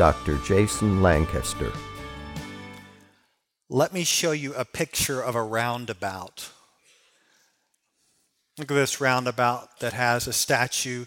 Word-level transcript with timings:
Dr. 0.00 0.38
Jason 0.38 1.02
Lancaster. 1.02 1.70
Let 3.68 3.92
me 3.92 4.02
show 4.02 4.32
you 4.32 4.54
a 4.54 4.64
picture 4.64 5.20
of 5.20 5.34
a 5.34 5.42
roundabout. 5.42 6.52
Look 8.56 8.70
at 8.70 8.74
this 8.76 8.98
roundabout 8.98 9.78
that 9.80 9.92
has 9.92 10.26
a 10.26 10.32
statue 10.32 11.04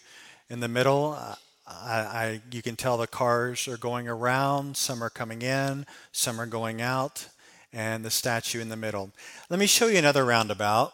in 0.47 0.59
the 0.59 0.67
middle. 0.67 1.17
I, 1.17 1.37
I, 1.65 2.41
you 2.51 2.61
can 2.61 2.75
tell 2.75 2.97
the 2.99 3.07
cars 3.07 3.67
are 3.67 3.77
going 3.77 4.07
around, 4.07 4.77
some 4.77 5.03
are 5.03 5.09
coming 5.09 5.41
in, 5.41 5.87
some 6.11 6.39
are 6.39 6.45
going 6.45 6.79
out, 6.79 7.29
and 7.73 8.05
the 8.05 8.11
statue 8.11 8.61
in 8.61 8.69
the 8.69 8.77
middle. 8.77 9.09
Let 9.49 9.59
me 9.59 9.65
show 9.65 9.87
you 9.87 9.97
another 9.97 10.23
roundabout. 10.23 10.93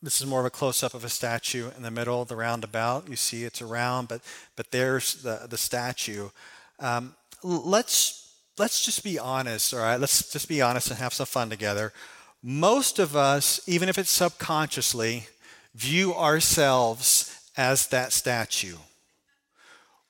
This 0.00 0.18
is 0.18 0.26
more 0.26 0.40
of 0.40 0.46
a 0.46 0.50
close-up 0.50 0.94
of 0.94 1.04
a 1.04 1.10
statue 1.10 1.68
in 1.76 1.82
the 1.82 1.90
middle 1.90 2.22
of 2.22 2.28
the 2.28 2.36
roundabout. 2.36 3.06
You 3.06 3.16
see 3.16 3.44
it's 3.44 3.60
around, 3.60 4.08
but 4.08 4.22
but 4.56 4.70
there's 4.70 5.16
the, 5.16 5.46
the 5.46 5.58
statue. 5.58 6.30
Um, 6.80 7.14
let's 7.44 8.34
let's 8.58 8.84
just 8.84 9.04
be 9.04 9.18
honest, 9.18 9.74
all 9.74 9.80
right? 9.80 10.00
Let's 10.00 10.32
just 10.32 10.48
be 10.48 10.62
honest 10.62 10.88
and 10.90 10.98
have 10.98 11.12
some 11.12 11.26
fun 11.26 11.50
together. 11.50 11.92
Most 12.42 12.98
of 12.98 13.16
us, 13.16 13.60
even 13.68 13.88
if 13.88 13.98
it's 13.98 14.10
subconsciously, 14.10 15.26
view 15.74 16.14
ourselves 16.14 17.36
as 17.56 17.88
that 17.88 18.12
statue. 18.12 18.76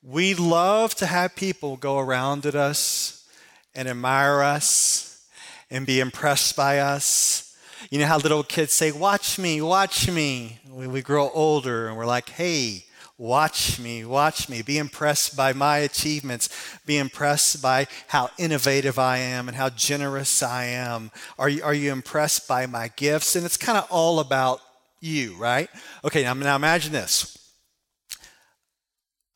We 0.03 0.35
love 0.35 0.95
to 0.97 1.07
have 1.07 1.35
people 1.35 1.77
go 1.77 1.99
around 1.99 2.45
at 2.45 2.55
us 2.55 3.27
and 3.75 3.89
admire 3.89 4.43
us 4.43 5.27
and 5.71 5.87
be 5.87 6.01
impressed 6.01 6.57
by 6.57 6.79
us. 6.79 7.57
You 7.91 7.99
know 7.99 8.07
how 8.07 8.19
little 8.19 8.43
kids 8.43 8.73
say, 8.73 8.93
Watch 8.93 9.39
me, 9.39 9.61
watch 9.63 10.11
me. 10.11 10.61
When 10.69 10.93
we 10.93 11.03
grow 11.03 11.31
older 11.31 11.89
and 11.89 11.97
we're 11.97 12.07
like, 12.07 12.29
Hey, 12.29 12.85
Watch 13.17 13.79
me, 13.79 14.05
watch 14.05 14.49
me. 14.49 14.63
Be 14.63 14.77
impressed 14.77 15.37
by 15.37 15.53
my 15.53 15.79
achievements. 15.79 16.49
Be 16.85 16.99
impressed 16.99 17.63
by 17.63 17.87
how 18.09 18.31
innovative 18.39 18.99
I 18.99 19.19
am 19.19 19.47
and 19.47 19.57
how 19.57 19.69
generous 19.69 20.43
I 20.43 20.65
am. 20.65 21.13
Are 21.39 21.49
you, 21.49 21.63
are 21.63 21.75
you 21.75 21.93
impressed 21.93 22.49
by 22.49 22.67
my 22.67 22.89
gifts? 22.97 23.37
And 23.37 23.47
it's 23.47 23.57
kind 23.57 23.79
of 23.79 23.87
all 23.89 24.19
about 24.19 24.61
you, 25.01 25.37
right? 25.37 25.71
Okay, 26.05 26.25
now, 26.25 26.35
now 26.35 26.57
imagine 26.57 26.93
this. 26.93 27.39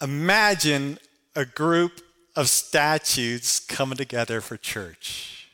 Imagine 0.00 0.98
a 1.36 1.44
group 1.44 2.00
of 2.34 2.48
statues 2.48 3.60
coming 3.60 3.96
together 3.96 4.40
for 4.40 4.56
church. 4.56 5.48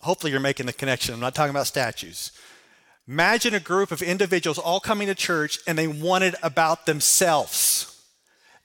Hopefully, 0.00 0.30
you're 0.30 0.40
making 0.40 0.66
the 0.66 0.72
connection. 0.72 1.14
I'm 1.14 1.20
not 1.20 1.34
talking 1.34 1.50
about 1.50 1.66
statues. 1.66 2.30
Imagine 3.08 3.54
a 3.54 3.60
group 3.60 3.90
of 3.90 4.02
individuals 4.02 4.58
all 4.58 4.80
coming 4.80 5.06
to 5.08 5.14
church 5.14 5.58
and 5.66 5.78
they 5.78 5.86
want 5.88 6.24
it 6.24 6.34
about 6.42 6.84
themselves. 6.84 8.04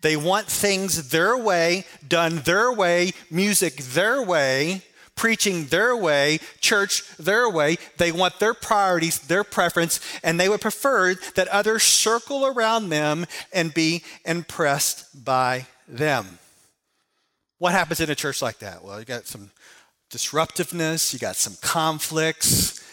They 0.02 0.18
want 0.18 0.48
things 0.48 1.12
their 1.12 1.38
way, 1.38 1.86
done 2.06 2.40
their 2.40 2.70
way, 2.70 3.14
music 3.32 3.78
their 3.78 4.22
way, 4.22 4.82
preaching 5.16 5.68
their 5.68 5.96
way, 5.96 6.40
church 6.60 7.08
their 7.16 7.50
way. 7.50 7.78
They 7.98 8.12
want 8.12 8.40
their 8.40 8.53
priorities, 8.53 9.18
their 9.20 9.46
preference, 9.46 10.02
and 10.24 10.38
they 10.38 10.50
would 10.50 10.59
prefer 10.59 11.16
that 11.36 11.48
others 11.48 11.84
circle 11.84 12.46
around 12.46 12.90
them 12.90 13.26
and 13.53 13.74
be 13.74 14.03
impressed 14.26 15.24
by 15.24 15.68
them. 15.88 16.40
What 17.59 17.72
happens 17.72 18.02
in 18.02 18.09
a 18.09 18.16
church 18.16 18.42
like 18.42 18.59
that? 18.59 18.84
Well, 18.84 19.00
you 19.00 19.06
got 19.06 19.26
some 19.26 19.52
disruptiveness, 20.09 21.14
you 21.14 21.20
got 21.20 21.38
some 21.38 21.56
conflicts, 21.62 22.84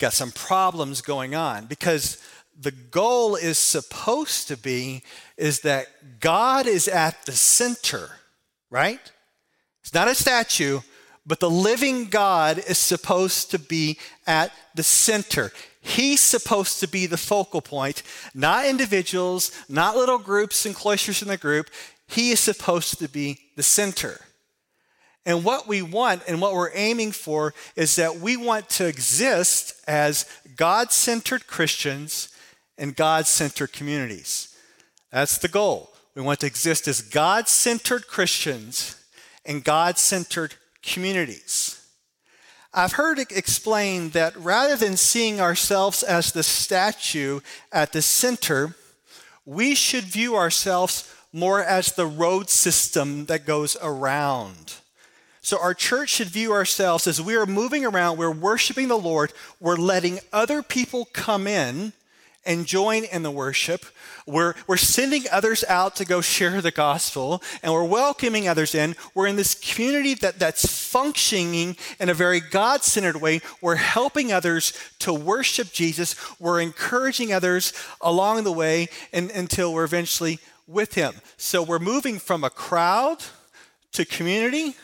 got 0.00 0.12
some 0.12 0.32
problems 0.32 1.02
going 1.02 1.34
on 1.34 1.66
because 1.66 2.18
the 2.58 2.72
goal 2.72 3.36
is 3.36 3.58
supposed 3.58 4.48
to 4.48 4.56
be 4.56 5.02
is 5.36 5.60
that 5.60 5.86
God 6.20 6.66
is 6.66 6.88
at 6.88 7.24
the 7.26 7.32
center, 7.32 8.10
right? 8.70 9.00
It's 9.82 9.94
not 9.94 10.08
a 10.08 10.14
statue, 10.14 10.80
but 11.26 11.40
the 11.40 11.50
living 11.50 12.06
God 12.06 12.58
is 12.58 12.78
supposed 12.78 13.50
to 13.52 13.58
be 13.58 13.98
at 14.26 14.52
the 14.74 14.82
center. 14.82 15.52
He's 15.80 16.20
supposed 16.20 16.80
to 16.80 16.88
be 16.88 17.06
the 17.06 17.16
focal 17.16 17.62
point, 17.62 18.02
not 18.34 18.66
individuals, 18.66 19.52
not 19.68 19.96
little 19.96 20.18
groups 20.18 20.66
and 20.66 20.74
cloisters 20.74 21.22
in 21.22 21.28
the 21.28 21.36
group. 21.36 21.70
He 22.06 22.30
is 22.32 22.40
supposed 22.40 22.98
to 22.98 23.08
be 23.08 23.38
the 23.56 23.62
center. 23.62 24.20
And 25.26 25.44
what 25.44 25.68
we 25.68 25.82
want 25.82 26.22
and 26.26 26.40
what 26.40 26.54
we're 26.54 26.74
aiming 26.74 27.12
for 27.12 27.54
is 27.76 27.96
that 27.96 28.16
we 28.16 28.36
want 28.36 28.68
to 28.70 28.86
exist 28.86 29.74
as 29.86 30.26
God 30.56 30.92
centered 30.92 31.46
Christians 31.46 32.30
and 32.78 32.96
God 32.96 33.26
centered 33.26 33.72
communities. 33.72 34.56
That's 35.12 35.38
the 35.38 35.48
goal. 35.48 35.92
We 36.14 36.22
want 36.22 36.40
to 36.40 36.46
exist 36.46 36.88
as 36.88 37.02
God 37.02 37.48
centered 37.48 38.06
Christians 38.06 38.96
and 39.44 39.62
God 39.62 39.98
centered 39.98 40.54
communities. 40.82 41.76
I've 42.72 42.92
heard 42.92 43.18
it 43.18 43.32
explained 43.32 44.12
that 44.12 44.36
rather 44.36 44.76
than 44.76 44.96
seeing 44.96 45.40
ourselves 45.40 46.02
as 46.02 46.32
the 46.32 46.42
statue 46.42 47.40
at 47.72 47.92
the 47.92 48.02
center, 48.02 48.76
we 49.44 49.74
should 49.74 50.04
view 50.04 50.36
ourselves 50.36 51.12
more 51.32 51.62
as 51.62 51.92
the 51.92 52.06
road 52.06 52.48
system 52.48 53.26
that 53.26 53.44
goes 53.44 53.76
around. 53.82 54.74
So, 55.42 55.58
our 55.58 55.72
church 55.72 56.10
should 56.10 56.28
view 56.28 56.52
ourselves 56.52 57.06
as 57.06 57.20
we 57.20 57.34
are 57.34 57.46
moving 57.46 57.84
around, 57.84 58.18
we're 58.18 58.30
worshiping 58.30 58.88
the 58.88 58.98
Lord, 58.98 59.32
we're 59.58 59.76
letting 59.76 60.20
other 60.32 60.62
people 60.62 61.08
come 61.12 61.46
in 61.46 61.94
and 62.44 62.66
join 62.66 63.04
in 63.04 63.22
the 63.22 63.30
worship. 63.30 63.84
We're, 64.26 64.54
we're 64.66 64.76
sending 64.76 65.24
others 65.32 65.64
out 65.64 65.96
to 65.96 66.04
go 66.04 66.20
share 66.20 66.60
the 66.60 66.70
gospel, 66.70 67.42
and 67.62 67.72
we're 67.72 67.84
welcoming 67.84 68.48
others 68.48 68.74
in. 68.74 68.96
We're 69.14 69.26
in 69.26 69.36
this 69.36 69.54
community 69.54 70.14
that, 70.14 70.38
that's 70.38 70.66
functioning 70.66 71.76
in 71.98 72.08
a 72.08 72.14
very 72.14 72.40
God 72.40 72.82
centered 72.82 73.16
way. 73.16 73.40
We're 73.60 73.76
helping 73.76 74.32
others 74.32 74.72
to 75.00 75.12
worship 75.12 75.72
Jesus. 75.72 76.16
We're 76.38 76.60
encouraging 76.60 77.32
others 77.32 77.72
along 78.00 78.44
the 78.44 78.52
way 78.52 78.88
and, 79.12 79.30
until 79.30 79.72
we're 79.72 79.84
eventually 79.84 80.38
with 80.66 80.94
Him. 80.94 81.14
So, 81.36 81.62
we're 81.62 81.78
moving 81.78 82.18
from 82.18 82.44
a 82.44 82.50
crowd 82.50 83.24
to 83.92 84.04
community 84.04 84.74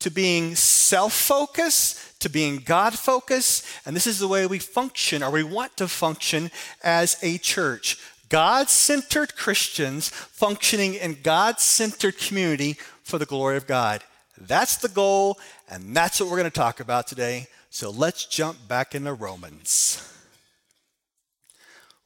to 0.00 0.10
being 0.10 0.54
self 0.54 1.12
focused, 1.12 2.20
to 2.20 2.28
being 2.28 2.58
God 2.58 2.98
focused. 2.98 3.64
And 3.86 3.94
this 3.94 4.06
is 4.06 4.18
the 4.18 4.28
way 4.28 4.46
we 4.46 4.58
function, 4.58 5.22
or 5.22 5.30
we 5.30 5.44
want 5.44 5.76
to 5.76 5.88
function 5.88 6.50
as 6.82 7.16
a 7.22 7.38
church. 7.38 7.98
God 8.28 8.68
centered 8.68 9.36
Christians 9.36 10.08
functioning 10.08 10.94
in 10.94 11.18
God 11.22 11.60
centered 11.60 12.18
community 12.18 12.76
for 13.02 13.18
the 13.18 13.26
glory 13.26 13.56
of 13.56 13.66
God. 13.66 14.02
That's 14.38 14.76
the 14.76 14.88
goal, 14.88 15.38
and 15.68 15.94
that's 15.94 16.20
what 16.20 16.30
we're 16.30 16.38
going 16.38 16.44
to 16.44 16.50
talk 16.50 16.80
about 16.80 17.06
today. 17.06 17.48
So 17.68 17.90
let's 17.90 18.24
jump 18.24 18.56
back 18.68 18.94
into 18.94 19.12
Romans. 19.12 20.06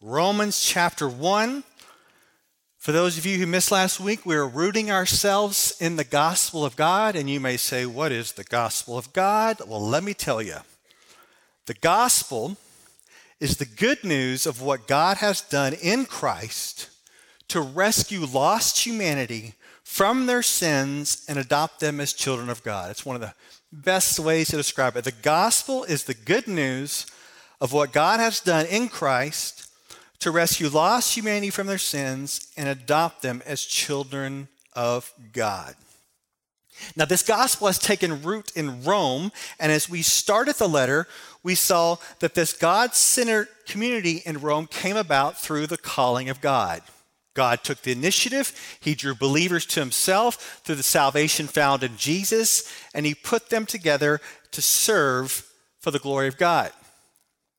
Romans 0.01 0.61
chapter 0.61 1.09
1 1.09 1.65
for 2.85 2.93
those 2.93 3.17
of 3.17 3.25
you 3.25 3.39
who 3.39 3.47
missed 3.47 3.73
last 3.73 3.99
week, 3.99 4.27
we 4.27 4.35
are 4.35 4.47
rooting 4.47 4.91
ourselves 4.91 5.75
in 5.81 5.97
the 5.97 6.05
gospel 6.05 6.67
of 6.67 6.77
God, 6.77 7.17
and 7.17 7.31
you 7.31 7.41
may 7.41 7.57
say, 7.57 7.87
What 7.87 8.13
is 8.13 8.33
the 8.33 8.45
gospel 8.45 8.99
of 8.99 9.11
God? 9.15 9.63
Well, 9.67 9.81
let 9.81 10.05
me 10.05 10.13
tell 10.13 10.43
you. 10.43 10.57
The 11.65 11.73
gospel 11.73 12.59
is 13.41 13.57
the 13.57 13.65
good 13.65 14.05
news 14.05 14.45
of 14.45 14.61
what 14.61 14.87
God 14.87 15.17
has 15.17 15.41
done 15.41 15.73
in 15.73 16.05
Christ 16.05 16.91
to 17.49 17.63
rescue 17.63 18.27
lost 18.27 18.85
humanity 18.85 19.55
from 19.83 20.27
their 20.27 20.43
sins 20.43 21.25
and 21.27 21.39
adopt 21.39 21.81
them 21.81 22.01
as 22.01 22.13
children 22.13 22.51
of 22.51 22.63
God. 22.63 22.91
It's 22.91 23.07
one 23.07 23.17
of 23.17 23.23
the 23.23 23.33
best 23.73 24.19
ways 24.19 24.49
to 24.49 24.59
describe 24.59 24.95
it. 24.99 25.05
The 25.05 25.13
gospel 25.13 25.85
is 25.85 26.05
the 26.05 26.13
good 26.13 26.47
news 26.47 27.07
of 27.63 27.73
what 27.73 27.95
God 27.95 28.21
has 28.21 28.41
done 28.41 28.67
in 28.67 28.91
Christ 28.91 29.71
to 30.25 30.31
rescue 30.31 30.71
lost 30.71 31.15
humanity 31.15 31.51
from 31.51 31.67
their 31.67 31.77
sins 31.77 32.49
and 32.57 32.67
adopt 32.67 33.21
them 33.21 33.43
as 33.45 33.63
children 33.63 34.49
of 34.73 35.13
God. 35.35 35.75
Now, 36.97 37.05
this 37.05 37.23
gospel 37.23 37.67
has 37.67 37.79
taken 37.79 38.23
root 38.23 38.51
in 38.57 38.83
Rome, 38.85 39.33
and 39.61 39.71
as 39.71 39.87
we 39.87 40.01
started 40.01 40.57
the 40.57 40.67
letter, 40.67 41.07
we 41.43 41.55
saw 41.55 41.99
that 42.21 42.35
this 42.35 42.55
God 42.55 42.95
centered 42.95 43.49
community 43.67 44.23
in 44.25 44.41
Rome 44.41 44.67
came 44.67 44.97
about 44.97 45.39
through 45.39 45.67
the 45.67 45.77
calling 45.77 46.31
of 46.31 46.41
God. 46.41 46.81
God 47.35 47.63
took 47.63 47.83
the 47.83 47.93
initiative. 47.93 48.79
He 48.81 48.95
drew 48.95 49.15
believers 49.15 49.67
to 49.67 49.81
himself 49.81 50.63
through 50.65 50.77
the 50.77 50.83
salvation 50.83 51.49
found 51.49 51.83
in 51.83 51.99
Jesus, 51.99 52.73
and 52.95 53.05
he 53.05 53.15
put 53.15 53.51
them 53.51 53.67
together 53.67 54.23
to 54.53 54.63
serve 54.63 55.47
for 55.81 55.91
the 55.91 55.99
glory 55.99 56.29
of 56.29 56.39
God. 56.39 56.73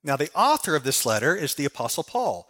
Now, 0.06 0.16
the 0.16 0.30
author 0.36 0.75
of 0.75 0.84
this 0.84 1.04
letter 1.04 1.36
is 1.36 1.56
the 1.56 1.66
Apostle 1.66 2.04
Paul, 2.04 2.48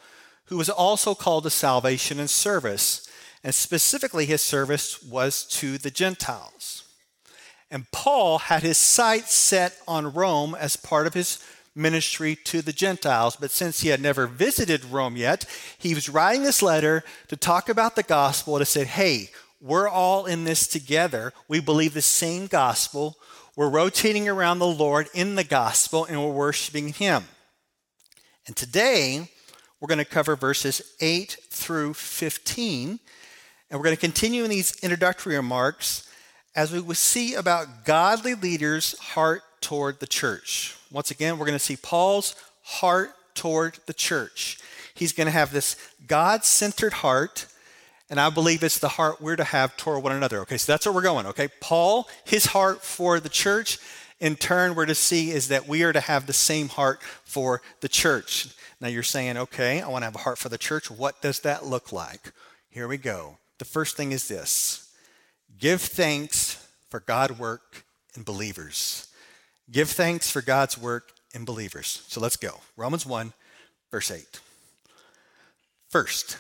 who 0.48 0.58
was 0.58 0.70
also 0.70 1.16
called 1.16 1.46
to 1.46 1.50
salvation 1.50 2.20
and 2.20 2.30
service, 2.30 3.10
and 3.46 3.56
specifically 3.56 4.26
his 4.26 4.42
service 4.42 5.02
was 5.02 5.46
to 5.46 5.78
the 5.78 5.90
Gentiles. 5.90 6.84
And 7.72 7.90
Paul 7.92 8.40
had 8.40 8.62
his 8.62 8.78
sights 8.78 9.34
set 9.34 9.78
on 9.88 10.14
Rome 10.14 10.54
as 10.54 10.76
part 10.76 11.08
of 11.08 11.14
his 11.14 11.40
ministry 11.74 12.36
to 12.36 12.62
the 12.62 12.74
Gentiles. 12.74 13.38
But 13.38 13.52
since 13.52 13.80
he 13.80 13.90
had 13.90 14.02
never 14.02 14.28
visited 14.28 14.84
Rome 14.84 15.16
yet, 15.16 15.46
he 15.78 15.96
was 15.96 16.10
writing 16.10 16.44
this 16.44 16.62
letter 16.62 17.06
to 17.30 17.38
talk 17.38 17.70
about 17.70 17.96
the 17.96 18.04
gospel 18.04 18.60
to 18.60 18.66
say, 18.66 18.84
hey, 18.84 19.30
we're 19.62 19.88
all 19.88 20.26
in 20.26 20.44
this 20.44 20.68
together. 20.68 21.32
We 21.48 21.62
believe 21.62 21.94
the 21.94 22.02
same 22.02 22.48
gospel. 22.48 23.18
We're 23.56 23.70
rotating 23.70 24.28
around 24.28 24.60
the 24.60 24.68
Lord 24.68 25.08
in 25.14 25.36
the 25.36 25.46
gospel 25.46 26.04
and 26.04 26.22
we're 26.22 26.32
worshiping 26.32 26.90
him. 26.90 27.24
And 28.48 28.56
today, 28.56 29.28
we're 29.80 29.88
going 29.88 29.98
to 29.98 30.06
cover 30.06 30.36
verses 30.36 30.94
8 31.02 31.36
through 31.50 31.96
15. 31.96 33.00
And 33.70 33.80
we're 33.80 33.84
going 33.84 33.96
to 33.96 34.00
continue 34.00 34.44
in 34.44 34.52
these 34.52 34.78
introductory 34.84 35.36
remarks 35.36 36.08
as 36.56 36.72
we 36.72 36.80
will 36.80 36.94
see 36.94 37.34
about 37.34 37.86
godly 37.86 38.36
leaders' 38.36 38.98
heart 39.00 39.42
toward 39.62 40.00
the 40.00 40.06
church. 40.06 40.78
Once 40.92 41.10
again, 41.10 41.40
we're 41.40 41.48
going 41.48 41.58
to 41.58 41.64
see 41.64 41.76
Paul's 41.76 42.36
heart 42.62 43.16
toward 43.34 43.80
the 43.88 43.94
church. 43.94 44.60
He's 44.94 45.12
going 45.12 45.26
to 45.26 45.32
have 45.32 45.52
this 45.52 45.76
God 46.06 46.46
centered 46.46 46.94
heart, 46.94 47.48
and 48.12 48.20
I 48.20 48.30
believe 48.30 48.64
it's 48.64 48.78
the 48.78 48.90
heart 48.90 49.20
we're 49.20 49.36
to 49.36 49.44
have 49.44 49.76
toward 49.76 50.04
one 50.04 50.14
another. 50.14 50.40
Okay, 50.42 50.58
so 50.58 50.72
that's 50.72 50.86
where 50.86 50.94
we're 50.94 51.02
going. 51.02 51.26
Okay, 51.26 51.50
Paul, 51.60 52.08
his 52.24 52.46
heart 52.46 52.84
for 52.84 53.20
the 53.20 53.28
church. 53.28 53.80
In 54.26 54.36
turn, 54.36 54.74
we're 54.74 54.88
to 54.88 54.96
see 54.96 55.30
is 55.30 55.50
that 55.50 55.68
we 55.68 55.84
are 55.84 55.94
to 55.94 56.00
have 56.00 56.26
the 56.26 56.34
same 56.34 56.68
heart 56.68 57.00
for 57.26 57.62
the 57.82 57.88
church. 57.88 58.48
Now 58.82 58.88
you're 58.88 59.04
saying, 59.04 59.38
okay, 59.38 59.82
I 59.82 59.88
want 59.88 60.02
to 60.02 60.08
have 60.08 60.16
a 60.16 60.18
heart 60.18 60.40
for 60.40 60.50
the 60.50 60.58
church. 60.58 60.90
What 60.90 61.22
does 61.22 61.42
that 61.42 61.68
look 61.68 61.92
like? 61.92 62.32
Here 62.72 62.88
we 62.88 62.98
go. 62.98 63.38
The 63.60 63.66
first 63.66 63.96
thing 63.96 64.12
is 64.12 64.28
this 64.28 64.92
give 65.60 65.80
thanks 65.80 66.68
for 66.90 67.02
God 67.02 67.38
work 67.38 67.86
in 68.18 68.24
believers. 68.24 69.10
Give 69.72 69.92
thanks 69.92 70.32
for 70.32 70.42
God's 70.42 70.76
work 70.76 71.12
in 71.36 71.46
believers. 71.46 72.04
So 72.08 72.20
let's 72.20 72.36
go. 72.36 72.62
Romans 72.76 73.06
1, 73.06 73.32
verse 73.92 74.10
8. 74.10 74.40
First, 75.88 76.40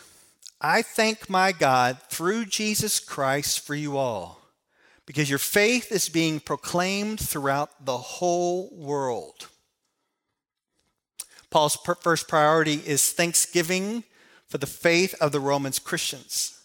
I 0.60 0.82
thank 0.82 1.30
my 1.30 1.52
God 1.52 2.00
through 2.10 2.46
Jesus 2.46 3.00
Christ 3.00 3.60
for 3.60 3.76
you 3.76 3.96
all, 3.96 4.42
because 5.06 5.30
your 5.30 5.40
faith 5.40 5.92
is 5.92 6.10
being 6.10 6.40
proclaimed 6.40 7.19
throughout 7.19 7.86
the 7.86 7.98
whole 7.98 8.69
world. 8.75 9.48
Paul's 11.50 11.78
first 12.02 12.28
priority 12.28 12.81
is 12.86 13.13
thanksgiving 13.13 14.04
for 14.48 14.57
the 14.57 14.68
faith 14.68 15.16
of 15.22 15.31
the 15.31 15.40
Romans 15.40 15.80
Christians. 15.80 16.60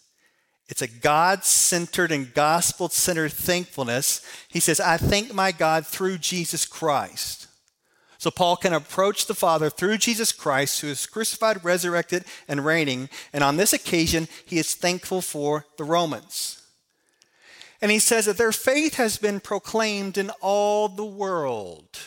It's 0.67 0.81
a 0.81 0.87
God 0.87 1.43
centered 1.43 2.11
and 2.11 2.33
gospel 2.33 2.89
centered 2.89 3.33
thankfulness. 3.33 4.25
He 4.47 4.59
says, 4.59 4.79
I 4.79 4.97
thank 4.97 5.33
my 5.33 5.51
God 5.51 5.85
through 5.85 6.17
Jesus 6.17 6.65
Christ. 6.65 7.47
So 8.17 8.31
Paul 8.31 8.55
can 8.55 8.73
approach 8.73 9.25
the 9.25 9.33
Father 9.33 9.69
through 9.69 9.97
Jesus 9.97 10.31
Christ, 10.31 10.79
who 10.79 10.87
is 10.87 11.07
crucified, 11.07 11.65
resurrected, 11.65 12.23
and 12.47 12.63
reigning. 12.63 13.09
And 13.33 13.43
on 13.43 13.57
this 13.57 13.73
occasion, 13.73 14.27
he 14.45 14.59
is 14.59 14.75
thankful 14.75 15.21
for 15.21 15.65
the 15.77 15.83
Romans. 15.83 16.60
And 17.81 17.91
he 17.91 17.99
says 17.99 18.25
that 18.25 18.37
their 18.37 18.51
faith 18.51 18.95
has 18.95 19.17
been 19.17 19.39
proclaimed 19.39 20.17
in 20.17 20.29
all 20.39 20.87
the 20.87 21.05
world. 21.05 21.99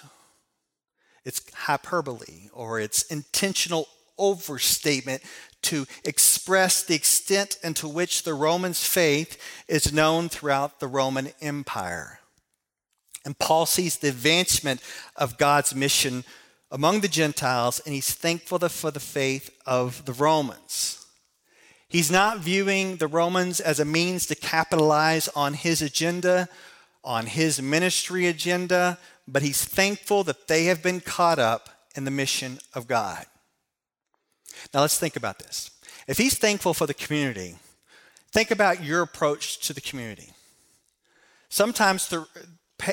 It's 1.25 1.43
hyperbole 1.53 2.49
or 2.53 2.79
it's 2.79 3.03
intentional 3.05 3.89
overstatement 4.19 5.23
to 5.63 5.87
express 6.05 6.83
the 6.83 6.95
extent 6.95 7.59
into 7.65 7.89
which 7.89 8.23
the 8.23 8.35
Romans' 8.35 8.87
faith 8.87 9.41
is 9.67 9.93
known 9.93 10.29
throughout 10.29 10.79
the 10.79 10.87
Roman 10.87 11.31
Empire. 11.41 12.21
And 13.25 13.39
Paul 13.39 13.67
sees 13.67 13.97
the 13.97 14.09
advancement 14.09 14.83
of 15.17 15.39
God's 15.39 15.75
mission 15.75 16.25
among 16.71 17.01
the 17.01 17.09
Gentiles, 17.09 17.81
and 17.85 17.95
he's 17.95 18.13
thankful 18.13 18.59
for 18.69 18.91
the 18.91 19.01
faith 19.01 19.51
of 19.65 20.05
the 20.05 20.13
Romans. 20.13 21.04
He's 21.95 22.11
not 22.11 22.41
viewing 22.41 22.97
the 22.97 23.07
Romans 23.07 23.61
as 23.61 23.79
a 23.79 23.85
means 23.85 24.27
to 24.27 24.35
capitalize 24.35 25.29
on 25.29 25.55
his 25.55 25.81
agenda, 25.81 26.49
on 27.05 27.27
his 27.27 27.63
ministry 27.63 28.27
agenda, 28.27 28.99
but 29.29 29.43
he's 29.43 29.65
thankful 29.65 30.25
that 30.25 30.49
they 30.49 30.65
have 30.65 30.83
been 30.83 30.99
caught 30.99 31.39
up 31.39 31.69
in 31.95 32.05
the 32.05 32.11
mission 32.11 32.59
of 32.75 32.89
God. 32.89 33.27
Now 34.75 34.81
let's 34.81 34.99
think 34.99 35.15
about 35.15 35.39
this. 35.39 35.71
If 36.09 36.19
he's 36.19 36.37
thankful 36.37 36.75
for 36.75 36.89
the 36.89 36.95
community, 36.95 37.55
think 38.33 38.51
about 38.51 38.83
your 38.83 39.03
approach 39.03 39.61
to 39.69 39.73
the 39.73 39.81
community. 39.81 40.33
Sometimes 41.49 42.09
the, 42.09 42.27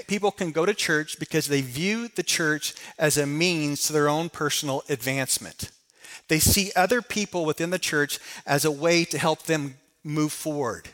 people 0.07 0.29
can 0.29 0.51
go 0.51 0.63
to 0.63 0.75
church 0.75 1.17
because 1.17 1.47
they 1.47 1.61
view 1.61 2.07
the 2.07 2.21
church 2.21 2.75
as 2.99 3.17
a 3.17 3.25
means 3.25 3.81
to 3.85 3.93
their 3.93 4.07
own 4.07 4.29
personal 4.29 4.83
advancement. 4.89 5.71
They 6.31 6.39
see 6.39 6.71
other 6.77 7.01
people 7.01 7.43
within 7.43 7.71
the 7.71 7.77
church 7.77 8.17
as 8.45 8.63
a 8.63 8.71
way 8.71 9.03
to 9.03 9.17
help 9.17 9.43
them 9.43 9.75
move 10.01 10.31
forward. 10.31 10.87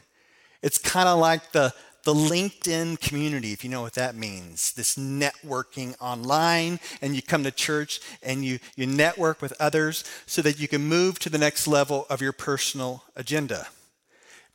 It's 0.64 0.80
kind 0.80 1.08
of 1.08 1.20
like 1.20 1.52
the, 1.52 1.76
the 2.06 2.16
LinkedIn 2.16 3.00
community, 3.00 3.54
if 3.54 3.64
you 3.64 3.70
know 3.70 3.84
what 3.84 3.94
that 3.94 4.16
means, 4.16 4.74
this 4.74 4.96
networking 4.96 5.94
online, 6.02 6.80
and 7.04 7.16
you 7.16 7.22
come 7.22 7.44
to 7.44 7.52
church 7.52 8.00
and 8.24 8.44
you, 8.44 8.58
you 8.76 8.88
network 8.88 9.40
with 9.40 9.54
others 9.60 10.04
so 10.26 10.42
that 10.42 10.60
you 10.60 10.68
can 10.68 10.82
move 10.82 11.20
to 11.20 11.30
the 11.30 11.38
next 11.38 11.68
level 11.68 12.08
of 12.10 12.20
your 12.20 12.34
personal 12.34 13.04
agenda. 13.16 13.68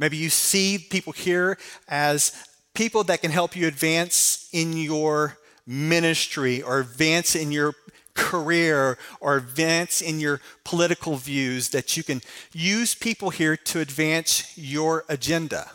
Maybe 0.01 0.17
you 0.17 0.31
see 0.31 0.79
people 0.79 1.13
here 1.13 1.59
as 1.87 2.33
people 2.75 3.05
that 3.05 3.21
can 3.21 3.31
help 3.31 3.55
you 3.55 3.69
advance 3.69 4.49
in 4.53 4.73
your 4.73 5.39
ministry 5.65 6.61
or 6.61 6.81
advance 6.81 7.37
in 7.37 7.53
your 7.53 7.77
career 8.15 8.99
or 9.21 9.37
advance 9.37 10.01
in 10.01 10.21
your 10.21 10.41
political 10.65 11.17
views, 11.17 11.71
that 11.71 11.97
you 11.97 12.03
can 12.03 12.23
use 12.53 12.95
people 12.95 13.31
here 13.31 13.57
to 13.57 13.81
advance 13.81 14.57
your 14.57 15.05
agenda. 15.09 15.71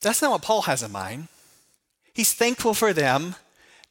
That's 0.00 0.22
not 0.22 0.30
what 0.30 0.42
Paul 0.42 0.62
has 0.62 0.82
in 0.82 0.92
mind. 0.92 1.28
He's 2.12 2.32
thankful 2.32 2.74
for 2.74 2.92
them 2.92 3.34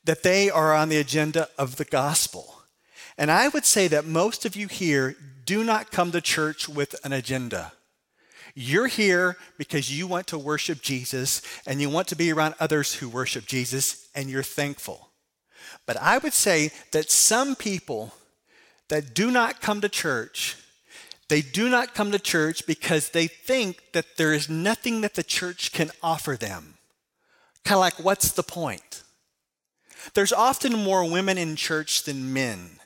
that 0.03 0.23
they 0.23 0.49
are 0.49 0.73
on 0.73 0.89
the 0.89 0.97
agenda 0.97 1.49
of 1.57 1.75
the 1.75 1.85
gospel. 1.85 2.61
And 3.17 3.31
I 3.31 3.47
would 3.47 3.65
say 3.65 3.87
that 3.87 4.05
most 4.05 4.45
of 4.45 4.55
you 4.55 4.67
here 4.67 5.15
do 5.45 5.63
not 5.63 5.91
come 5.91 6.11
to 6.11 6.21
church 6.21 6.69
with 6.69 6.95
an 7.03 7.13
agenda. 7.13 7.73
You're 8.53 8.87
here 8.87 9.37
because 9.57 9.95
you 9.95 10.07
want 10.07 10.27
to 10.27 10.37
worship 10.37 10.81
Jesus 10.81 11.41
and 11.65 11.79
you 11.79 11.89
want 11.89 12.07
to 12.07 12.15
be 12.15 12.31
around 12.31 12.55
others 12.59 12.95
who 12.95 13.07
worship 13.07 13.45
Jesus 13.45 14.07
and 14.15 14.29
you're 14.29 14.43
thankful. 14.43 15.06
But 15.87 15.97
I 15.97 16.19
would 16.19 16.33
say 16.33 16.71
that 16.91 17.09
some 17.09 17.55
people 17.55 18.13
that 18.89 19.15
do 19.15 19.31
not 19.31 19.61
come 19.61 19.81
to 19.81 19.89
church 19.89 20.57
they 21.27 21.41
do 21.41 21.69
not 21.69 21.93
come 21.93 22.11
to 22.11 22.19
church 22.19 22.65
because 22.65 23.09
they 23.09 23.27
think 23.27 23.91
that 23.91 24.17
there 24.17 24.33
is 24.33 24.49
nothing 24.49 25.01
that 25.01 25.15
the 25.15 25.23
church 25.23 25.71
can 25.73 25.91
offer 26.01 26.37
them. 26.37 26.75
Kind 27.65 27.75
of 27.75 27.81
like, 27.81 27.99
what's 27.99 28.31
the 28.31 28.43
point? 28.43 29.03
There's 30.13 30.31
often 30.31 30.71
more 30.73 31.09
women 31.09 31.37
in 31.37 31.57
church 31.57 32.03
than 32.03 32.31
men. 32.31 32.79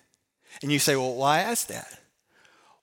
And 0.63 0.71
you 0.71 0.79
say, 0.79 0.95
well, 0.95 1.13
why 1.13 1.51
is 1.51 1.65
that? 1.65 1.99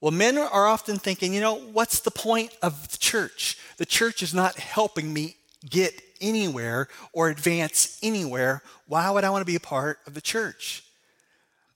Well, 0.01 0.13
men 0.13 0.39
are 0.39 0.67
often 0.67 0.99
thinking, 0.99 1.35
you 1.35 1.41
know, 1.41 1.57
what's 1.57 1.99
the 2.01 2.13
point 2.13 2.57
of 2.63 2.93
the 2.93 2.99
church? 2.99 3.59
The 3.79 3.87
church 3.87 4.23
is 4.23 4.33
not 4.33 4.59
helping 4.59 5.13
me 5.13 5.37
get 5.69 6.08
anywhere 6.21 6.89
or 7.13 7.29
advance 7.29 7.99
anywhere. 8.03 8.63
Why 8.87 9.11
would 9.11 9.25
I 9.25 9.31
want 9.31 9.43
to 9.43 9.47
be 9.47 9.57
a 9.57 9.61
part 9.61 9.99
of 10.07 10.15
the 10.15 10.21
church? 10.21 10.85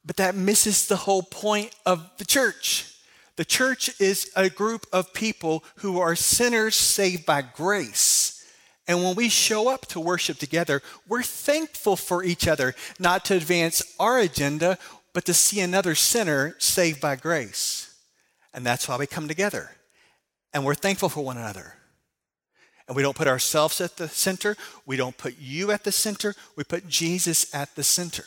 But 0.05 0.17
that 0.17 0.35
misses 0.35 0.87
the 0.87 0.97
whole 0.97 1.23
point 1.23 1.75
of 1.87 2.11
the 2.19 2.25
church. 2.25 2.97
The 3.37 3.45
church 3.45 4.01
is 4.01 4.31
a 4.37 4.51
group 4.51 4.87
of 4.93 5.15
people 5.15 5.65
who 5.77 5.99
are 6.01 6.17
sinners 6.17 6.75
saved 6.75 7.25
by 7.25 7.43
grace. 7.43 8.45
And 8.87 9.03
when 9.03 9.15
we 9.15 9.29
show 9.29 9.69
up 9.69 9.87
to 9.87 10.01
worship 10.01 10.39
together, 10.39 10.83
we're 11.09 11.23
thankful 11.23 11.97
for 11.97 12.25
each 12.25 12.49
other, 12.49 12.75
not 12.99 13.25
to 13.27 13.37
advance 13.37 13.83
our 13.99 14.19
agenda, 14.19 14.77
but 15.15 15.25
to 15.27 15.35
see 15.35 15.61
another 15.61 15.95
sinner 15.95 16.57
saved 16.59 17.01
by 17.01 17.17
grace. 17.17 17.95
And 18.53 18.67
that's 18.67 18.89
why 18.89 18.97
we 18.97 19.07
come 19.07 19.29
together. 19.29 19.71
And 20.53 20.65
we're 20.65 20.75
thankful 20.75 21.09
for 21.09 21.25
one 21.25 21.39
another. 21.39 21.75
And 22.87 22.97
we 22.97 23.03
don't 23.03 23.17
put 23.17 23.29
ourselves 23.29 23.81
at 23.81 23.97
the 23.97 24.09
center, 24.09 24.57
we 24.87 24.97
don't 24.97 25.17
put 25.17 25.39
you 25.39 25.71
at 25.71 25.85
the 25.85 25.93
center, 25.93 26.35
we 26.57 26.65
put 26.65 26.89
Jesus 26.89 27.55
at 27.55 27.75
the 27.77 27.85
center. 27.85 28.25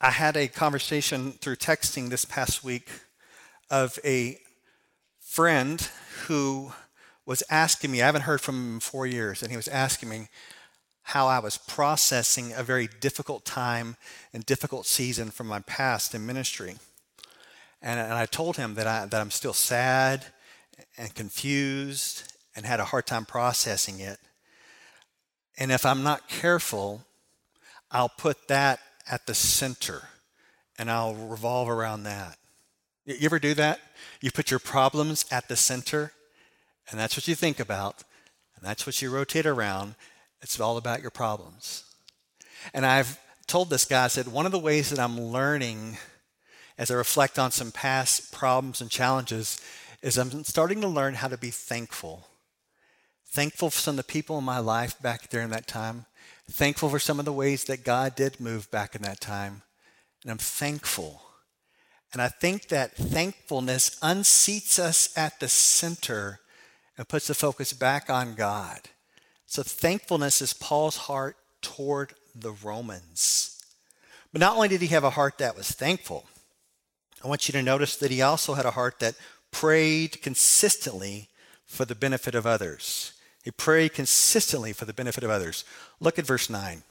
I 0.00 0.10
had 0.10 0.36
a 0.36 0.48
conversation 0.48 1.32
through 1.32 1.56
texting 1.56 2.08
this 2.08 2.24
past 2.24 2.64
week 2.64 2.88
of 3.70 3.98
a 4.04 4.38
friend 5.20 5.88
who 6.26 6.72
was 7.24 7.42
asking 7.48 7.92
me, 7.92 8.02
I 8.02 8.06
haven't 8.06 8.22
heard 8.22 8.40
from 8.40 8.56
him 8.56 8.74
in 8.74 8.80
four 8.80 9.06
years, 9.06 9.42
and 9.42 9.50
he 9.50 9.56
was 9.56 9.68
asking 9.68 10.08
me 10.08 10.28
how 11.02 11.26
I 11.26 11.38
was 11.38 11.56
processing 11.56 12.52
a 12.52 12.62
very 12.62 12.88
difficult 13.00 13.44
time 13.44 13.96
and 14.32 14.44
difficult 14.44 14.86
season 14.86 15.30
from 15.30 15.46
my 15.46 15.60
past 15.60 16.14
in 16.14 16.26
ministry. 16.26 16.76
And, 17.80 17.98
and 17.98 18.12
I 18.12 18.26
told 18.26 18.56
him 18.56 18.74
that, 18.74 18.86
I, 18.86 19.06
that 19.06 19.20
I'm 19.20 19.30
still 19.30 19.52
sad 19.52 20.26
and 20.96 21.14
confused 21.14 22.32
and 22.54 22.66
had 22.66 22.80
a 22.80 22.84
hard 22.86 23.06
time 23.06 23.24
processing 23.24 24.00
it. 24.00 24.18
And 25.58 25.70
if 25.72 25.84
I'm 25.86 26.02
not 26.02 26.28
careful, 26.28 27.02
I'll 27.90 28.08
put 28.08 28.48
that 28.48 28.80
at 29.10 29.26
the 29.26 29.34
center 29.34 30.08
and 30.78 30.90
I'll 30.90 31.14
revolve 31.14 31.68
around 31.68 32.04
that. 32.04 32.38
You 33.04 33.26
ever 33.26 33.38
do 33.38 33.54
that? 33.54 33.80
You 34.20 34.30
put 34.30 34.50
your 34.50 34.60
problems 34.60 35.24
at 35.30 35.48
the 35.48 35.56
center, 35.56 36.12
and 36.88 36.98
that's 36.98 37.16
what 37.16 37.26
you 37.26 37.34
think 37.34 37.58
about, 37.58 38.04
and 38.56 38.64
that's 38.64 38.86
what 38.86 39.02
you 39.02 39.10
rotate 39.10 39.44
around. 39.44 39.96
It's 40.40 40.58
all 40.60 40.76
about 40.76 41.02
your 41.02 41.10
problems. 41.10 41.84
And 42.72 42.86
I've 42.86 43.18
told 43.48 43.70
this 43.70 43.84
guy, 43.84 44.04
I 44.04 44.08
said, 44.08 44.28
one 44.28 44.46
of 44.46 44.52
the 44.52 44.58
ways 44.58 44.90
that 44.90 45.00
I'm 45.00 45.20
learning 45.20 45.98
as 46.78 46.90
I 46.90 46.94
reflect 46.94 47.38
on 47.38 47.50
some 47.50 47.72
past 47.72 48.32
problems 48.32 48.80
and 48.80 48.88
challenges 48.88 49.60
is 50.02 50.18
I'm 50.18 50.44
starting 50.44 50.80
to 50.80 50.88
learn 50.88 51.14
how 51.14 51.28
to 51.28 51.38
be 51.38 51.50
thankful. 51.50 52.26
Thankful 53.30 53.70
for 53.70 53.78
some 53.78 53.92
of 53.92 53.96
the 53.98 54.12
people 54.12 54.36
in 54.38 54.44
my 54.44 54.58
life 54.58 55.00
back 55.00 55.30
during 55.30 55.50
that 55.50 55.66
time. 55.66 56.06
Thankful 56.50 56.90
for 56.90 56.98
some 56.98 57.18
of 57.18 57.24
the 57.24 57.32
ways 57.32 57.64
that 57.64 57.84
God 57.84 58.14
did 58.14 58.40
move 58.40 58.70
back 58.70 58.94
in 58.94 59.02
that 59.02 59.20
time. 59.20 59.62
And 60.22 60.30
I'm 60.30 60.38
thankful. 60.38 61.22
And 62.12 62.20
I 62.20 62.28
think 62.28 62.68
that 62.68 62.94
thankfulness 62.94 63.98
unseats 64.00 64.78
us 64.78 65.16
at 65.16 65.40
the 65.40 65.48
center 65.48 66.40
and 66.98 67.08
puts 67.08 67.28
the 67.28 67.34
focus 67.34 67.72
back 67.72 68.10
on 68.10 68.34
God. 68.34 68.80
So 69.46 69.62
thankfulness 69.62 70.42
is 70.42 70.52
Paul's 70.52 70.96
heart 70.96 71.36
toward 71.62 72.14
the 72.34 72.52
Romans. 72.52 73.62
But 74.32 74.40
not 74.40 74.56
only 74.56 74.68
did 74.68 74.80
he 74.80 74.88
have 74.88 75.04
a 75.04 75.10
heart 75.10 75.38
that 75.38 75.56
was 75.56 75.70
thankful, 75.70 76.26
I 77.24 77.28
want 77.28 77.48
you 77.48 77.52
to 77.52 77.62
notice 77.62 77.96
that 77.96 78.10
he 78.10 78.20
also 78.20 78.54
had 78.54 78.66
a 78.66 78.72
heart 78.72 78.98
that 78.98 79.14
prayed 79.52 80.20
consistently 80.22 81.28
for 81.64 81.84
the 81.84 81.94
benefit 81.94 82.34
of 82.34 82.46
others. 82.46 83.12
He 83.44 83.50
prayed 83.50 83.92
consistently 83.92 84.72
for 84.72 84.84
the 84.84 84.92
benefit 84.92 85.22
of 85.22 85.30
others. 85.30 85.64
Look 86.00 86.18
at 86.18 86.26
verse 86.26 86.50
9. 86.50 86.82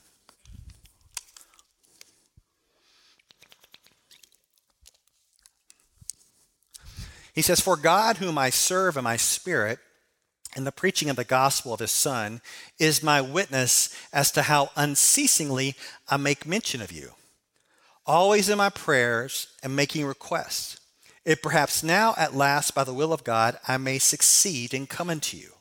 He 7.33 7.41
says, 7.41 7.61
For 7.61 7.77
God, 7.77 8.17
whom 8.17 8.37
I 8.37 8.49
serve 8.49 8.97
in 8.97 9.05
my 9.05 9.15
spirit, 9.15 9.79
and 10.53 10.67
the 10.67 10.71
preaching 10.73 11.09
of 11.09 11.15
the 11.15 11.23
gospel 11.23 11.73
of 11.73 11.79
his 11.79 11.91
Son, 11.91 12.41
is 12.77 13.01
my 13.01 13.21
witness 13.21 13.95
as 14.11 14.31
to 14.31 14.41
how 14.43 14.71
unceasingly 14.75 15.75
I 16.09 16.17
make 16.17 16.45
mention 16.45 16.81
of 16.81 16.91
you, 16.91 17.11
always 18.05 18.49
in 18.49 18.57
my 18.57 18.69
prayers 18.69 19.47
and 19.63 19.73
making 19.73 20.05
requests. 20.05 20.80
If 21.23 21.41
perhaps 21.41 21.83
now, 21.83 22.13
at 22.17 22.35
last, 22.35 22.73
by 22.73 22.83
the 22.83 22.93
will 22.93 23.13
of 23.13 23.23
God, 23.23 23.57
I 23.67 23.77
may 23.77 23.99
succeed 23.99 24.73
in 24.73 24.87
coming 24.87 25.19
to 25.21 25.37
you. 25.37 25.53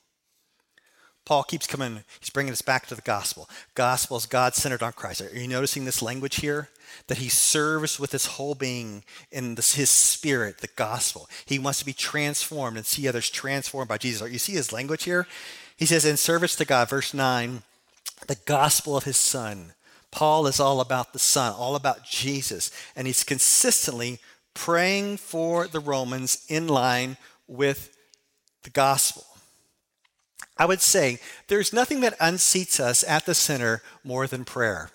Paul 1.27 1.45
keeps 1.45 1.67
coming, 1.67 2.03
he's 2.19 2.31
bringing 2.31 2.53
us 2.53 2.63
back 2.63 2.87
to 2.87 2.95
the 2.95 3.03
gospel. 3.03 3.49
Gospel 3.75 4.17
is 4.17 4.27
God 4.27 4.55
centered 4.55 4.83
on 4.83 4.93
Christ. 4.95 5.21
Are 5.21 5.39
you 5.39 5.47
noticing 5.47 5.85
this 5.85 6.03
language 6.03 6.37
here? 6.37 6.71
That 7.07 7.19
he 7.19 7.29
serves 7.29 8.01
with 8.01 8.11
his 8.11 8.27
whole 8.27 8.55
being 8.55 9.05
in 9.31 9.55
this, 9.55 9.75
his 9.75 9.91
spirit, 9.91 10.59
the 10.59 10.69
gospel. 10.75 11.29
He 11.47 11.59
wants 11.59 11.79
to 11.79 11.87
be 11.87 11.93
transformed 11.93 12.77
and 12.77 12.87
see 12.87 13.07
others 13.07 13.31
transformed 13.31 13.89
by 13.89 13.99
Jesus. 13.99 14.33
You 14.33 14.39
see 14.39 14.55
his 14.55 14.73
language 14.73 15.05
here? 15.05 15.29
He 15.77 15.87
says, 15.87 16.05
in 16.05 16.17
service 16.17 16.57
to 16.57 16.65
God, 16.65 16.89
verse 16.89 17.15
9, 17.15 17.63
the 18.27 18.39
gospel 18.45 18.97
of 18.97 19.05
his 19.05 19.17
son. 19.17 19.75
Paul 20.11 20.47
is 20.47 20.59
all 20.59 20.81
about 20.81 21.13
the 21.13 21.21
son, 21.21 21.53
all 21.53 21.77
about 21.77 22.05
Jesus. 22.05 22.73
And 22.97 23.07
he's 23.07 23.23
consistently 23.23 24.19
praying 24.61 25.17
for 25.17 25.67
the 25.67 25.81
Romans 25.81 26.45
in 26.47 26.69
line 26.69 27.17
with 27.49 27.97
the 28.63 28.69
gospel. 28.69 29.25
I 30.59 30.67
would 30.67 30.83
say 30.83 31.19
there's 31.49 31.73
nothing 31.73 32.01
that 32.01 32.19
unseats 32.19 32.79
us 32.79 33.03
at 33.09 33.25
the 33.25 33.35
center 33.35 33.81
more 34.05 34.27
than 34.27 34.45
prayer. 34.45 34.91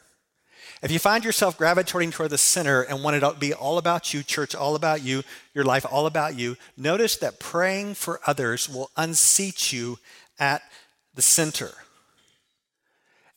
If 0.84 0.92
you 0.92 1.00
find 1.00 1.26
yourself 1.26 1.58
gravitating 1.58 2.12
toward 2.12 2.30
the 2.30 2.38
center 2.38 2.84
and 2.84 3.04
want 3.04 3.16
it 3.16 3.22
to 3.22 3.34
be 3.34 3.56
all 3.56 3.80
about 3.80 4.14
you, 4.14 4.22
church 4.22 4.54
all 4.54 4.76
about 4.76 5.02
you, 5.02 5.24
your 5.56 5.64
life 5.64 5.84
all 5.90 6.06
about 6.06 6.38
you, 6.38 6.58
notice 6.78 7.18
that 7.18 7.40
praying 7.40 7.96
for 7.96 8.20
others 8.28 8.70
will 8.70 8.92
unseat 8.96 9.74
you 9.74 9.98
at 10.38 10.62
the 11.16 11.24
center. 11.24 11.72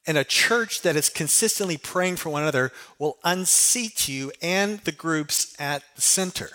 And 0.09 0.17
a 0.17 0.25
church 0.25 0.81
that 0.83 0.97
is 0.97 1.11
consistently 1.11 1.77
praying 1.77 2.17
for 2.17 2.31
one 2.31 2.41
another 2.41 2.73
will 2.99 3.19
unseat 3.25 4.09
you 4.09 4.33
and 4.41 4.81
the 4.81 4.91
groups 4.91 5.55
at 5.61 5.83
the 5.97 6.01
center. 6.01 6.49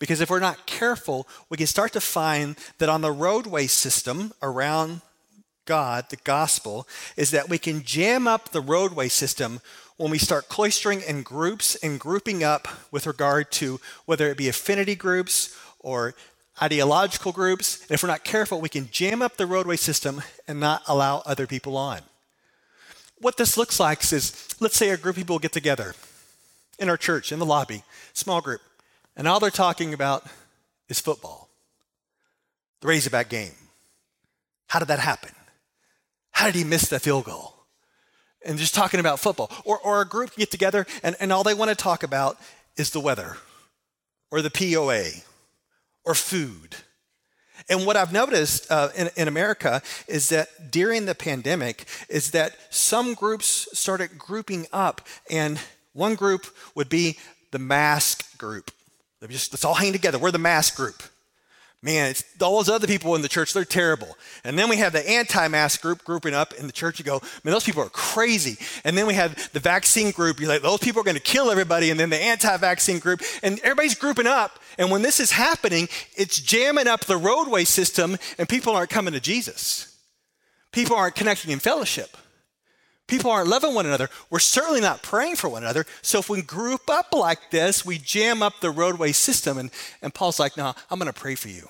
Because 0.00 0.20
if 0.20 0.28
we're 0.28 0.40
not 0.40 0.66
careful, 0.66 1.28
we 1.48 1.56
can 1.56 1.68
start 1.68 1.92
to 1.92 2.00
find 2.00 2.56
that 2.78 2.88
on 2.88 3.00
the 3.00 3.12
roadway 3.12 3.68
system 3.68 4.32
around 4.42 5.02
God, 5.66 6.06
the 6.10 6.16
gospel, 6.16 6.88
is 7.16 7.30
that 7.30 7.48
we 7.48 7.58
can 7.58 7.84
jam 7.84 8.26
up 8.26 8.48
the 8.48 8.60
roadway 8.60 9.06
system 9.06 9.60
when 9.96 10.10
we 10.10 10.18
start 10.18 10.48
cloistering 10.48 11.06
in 11.08 11.22
groups 11.22 11.76
and 11.76 12.00
grouping 12.00 12.42
up 12.42 12.66
with 12.90 13.06
regard 13.06 13.52
to 13.52 13.78
whether 14.04 14.28
it 14.28 14.36
be 14.36 14.48
affinity 14.48 14.96
groups 14.96 15.56
or 15.78 16.14
ideological 16.60 17.30
groups. 17.30 17.82
And 17.82 17.92
if 17.92 18.02
we're 18.02 18.08
not 18.08 18.24
careful, 18.24 18.60
we 18.60 18.68
can 18.68 18.88
jam 18.90 19.22
up 19.22 19.36
the 19.36 19.46
roadway 19.46 19.76
system 19.76 20.22
and 20.48 20.58
not 20.58 20.82
allow 20.88 21.22
other 21.24 21.46
people 21.46 21.76
on. 21.76 22.00
What 23.20 23.36
this 23.36 23.56
looks 23.56 23.80
like 23.80 24.00
is 24.12 24.54
let's 24.60 24.76
say 24.76 24.90
a 24.90 24.96
group 24.96 25.16
of 25.16 25.20
people 25.20 25.38
get 25.38 25.52
together 25.52 25.94
in 26.78 26.88
our 26.88 26.96
church, 26.96 27.32
in 27.32 27.38
the 27.38 27.46
lobby, 27.46 27.82
small 28.12 28.40
group. 28.40 28.60
And 29.16 29.26
all 29.26 29.40
they're 29.40 29.50
talking 29.50 29.92
about 29.92 30.24
is 30.88 31.00
football, 31.00 31.48
the 32.80 32.88
Razorback 32.88 33.28
game. 33.28 33.52
How 34.68 34.78
did 34.78 34.88
that 34.88 35.00
happen? 35.00 35.30
How 36.30 36.46
did 36.46 36.54
he 36.54 36.64
miss 36.64 36.88
the 36.88 37.00
field 37.00 37.24
goal? 37.24 37.54
And 38.44 38.58
just 38.58 38.74
talking 38.74 39.00
about 39.00 39.18
football. 39.18 39.50
Or, 39.64 39.78
or 39.80 40.00
a 40.00 40.04
group 40.04 40.36
get 40.36 40.50
together 40.50 40.86
and, 41.02 41.16
and 41.18 41.32
all 41.32 41.42
they 41.42 41.54
want 41.54 41.70
to 41.70 41.74
talk 41.74 42.02
about 42.04 42.38
is 42.76 42.90
the 42.90 43.00
weather 43.00 43.36
or 44.30 44.40
the 44.40 44.50
POA 44.50 45.22
or 46.04 46.14
food. 46.14 46.76
And 47.68 47.86
what 47.86 47.96
I've 47.96 48.12
noticed 48.12 48.70
uh, 48.70 48.88
in, 48.96 49.10
in 49.16 49.28
America 49.28 49.82
is 50.06 50.28
that 50.30 50.70
during 50.70 51.06
the 51.06 51.14
pandemic 51.14 51.86
is 52.08 52.30
that 52.32 52.56
some 52.70 53.14
groups 53.14 53.68
started 53.72 54.18
grouping 54.18 54.66
up 54.72 55.00
and 55.30 55.58
one 55.92 56.14
group 56.14 56.46
would 56.74 56.88
be 56.88 57.18
the 57.50 57.58
mask 57.58 58.38
group. 58.38 58.70
Just, 59.28 59.52
let's 59.52 59.64
all 59.64 59.74
hang 59.74 59.92
together. 59.92 60.18
We're 60.18 60.30
the 60.30 60.38
mask 60.38 60.76
group. 60.76 61.02
Man, 61.80 62.10
it's 62.10 62.24
all 62.42 62.56
those 62.56 62.68
other 62.68 62.88
people 62.88 63.14
in 63.14 63.22
the 63.22 63.28
church, 63.28 63.52
they're 63.52 63.64
terrible. 63.64 64.16
And 64.42 64.58
then 64.58 64.68
we 64.68 64.78
have 64.78 64.92
the 64.92 65.08
anti 65.08 65.46
mask 65.46 65.80
group 65.80 66.02
grouping 66.02 66.34
up 66.34 66.52
in 66.54 66.66
the 66.66 66.72
church. 66.72 66.98
You 66.98 67.04
go, 67.04 67.20
man, 67.44 67.52
those 67.52 67.62
people 67.62 67.84
are 67.84 67.88
crazy. 67.88 68.58
And 68.84 68.98
then 68.98 69.06
we 69.06 69.14
have 69.14 69.52
the 69.52 69.60
vaccine 69.60 70.10
group. 70.10 70.40
You're 70.40 70.48
like, 70.48 70.62
those 70.62 70.80
people 70.80 71.00
are 71.00 71.04
going 71.04 71.16
to 71.16 71.22
kill 71.22 71.52
everybody. 71.52 71.90
And 71.90 72.00
then 72.00 72.10
the 72.10 72.20
anti 72.20 72.56
vaccine 72.56 72.98
group. 72.98 73.22
And 73.44 73.60
everybody's 73.60 73.94
grouping 73.94 74.26
up. 74.26 74.58
And 74.76 74.90
when 74.90 75.02
this 75.02 75.20
is 75.20 75.30
happening, 75.30 75.88
it's 76.16 76.40
jamming 76.40 76.88
up 76.88 77.04
the 77.04 77.16
roadway 77.16 77.64
system, 77.64 78.16
and 78.38 78.48
people 78.48 78.74
aren't 78.74 78.90
coming 78.90 79.14
to 79.14 79.20
Jesus. 79.20 79.96
People 80.72 80.96
aren't 80.96 81.14
connecting 81.14 81.52
in 81.52 81.60
fellowship. 81.60 82.16
People 83.08 83.30
aren't 83.30 83.48
loving 83.48 83.74
one 83.74 83.86
another. 83.86 84.10
We're 84.30 84.38
certainly 84.38 84.82
not 84.82 85.02
praying 85.02 85.36
for 85.36 85.48
one 85.48 85.64
another. 85.64 85.86
So 86.02 86.18
if 86.18 86.28
we 86.28 86.42
group 86.42 86.88
up 86.88 87.14
like 87.14 87.50
this, 87.50 87.84
we 87.84 87.98
jam 87.98 88.42
up 88.42 88.60
the 88.60 88.70
roadway 88.70 89.12
system. 89.12 89.58
And, 89.58 89.70
and 90.02 90.14
Paul's 90.14 90.38
like, 90.38 90.56
no, 90.56 90.74
I'm 90.90 90.98
going 90.98 91.12
to 91.12 91.18
pray 91.18 91.34
for 91.34 91.48
you. 91.48 91.66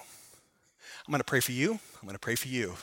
I'm 1.07 1.13
going 1.13 1.21
to 1.21 1.25
pray 1.25 1.41
for 1.41 1.53
you. 1.53 1.73
I'm 1.73 2.07
going 2.07 2.15
to 2.15 2.19
pray 2.19 2.35
for 2.35 2.49
you. 2.49 2.75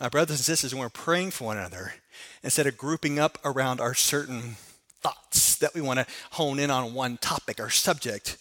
My 0.00 0.08
brothers 0.08 0.36
and 0.36 0.44
sisters, 0.44 0.72
when 0.72 0.80
we're 0.80 0.88
praying 0.88 1.32
for 1.32 1.44
one 1.44 1.58
another, 1.58 1.94
instead 2.42 2.68
of 2.68 2.78
grouping 2.78 3.18
up 3.18 3.36
around 3.44 3.80
our 3.80 3.94
certain 3.94 4.56
thoughts 5.02 5.56
that 5.56 5.74
we 5.74 5.80
want 5.80 5.98
to 5.98 6.06
hone 6.30 6.58
in 6.60 6.70
on 6.70 6.94
one 6.94 7.18
topic 7.18 7.58
or 7.58 7.68
subject, 7.68 8.38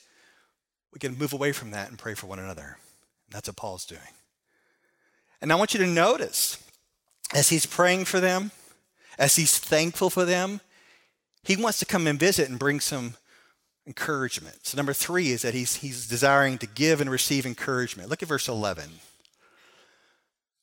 we 0.93 0.99
can 0.99 1.17
move 1.17 1.33
away 1.33 1.51
from 1.51 1.71
that 1.71 1.89
and 1.89 1.97
pray 1.97 2.13
for 2.13 2.27
one 2.27 2.39
another. 2.39 2.77
And 3.27 3.35
that's 3.35 3.49
what 3.49 3.57
Paul's 3.57 3.85
doing. 3.85 4.01
And 5.41 5.51
I 5.51 5.55
want 5.55 5.73
you 5.73 5.79
to 5.79 5.87
notice 5.87 6.63
as 7.33 7.49
he's 7.49 7.65
praying 7.65 8.05
for 8.05 8.19
them, 8.19 8.51
as 9.17 9.35
he's 9.35 9.57
thankful 9.57 10.09
for 10.09 10.25
them, 10.25 10.61
he 11.43 11.55
wants 11.55 11.79
to 11.79 11.85
come 11.85 12.07
and 12.07 12.19
visit 12.19 12.49
and 12.49 12.57
bring 12.57 12.79
some 12.79 13.15
encouragement. 13.85 14.65
So, 14.65 14.77
number 14.77 14.93
three 14.93 15.31
is 15.31 15.41
that 15.41 15.53
he's, 15.53 15.77
he's 15.77 16.07
desiring 16.07 16.57
to 16.59 16.67
give 16.67 17.01
and 17.01 17.09
receive 17.09 17.45
encouragement. 17.45 18.09
Look 18.09 18.23
at 18.23 18.29
verse 18.29 18.47
11. 18.47 18.89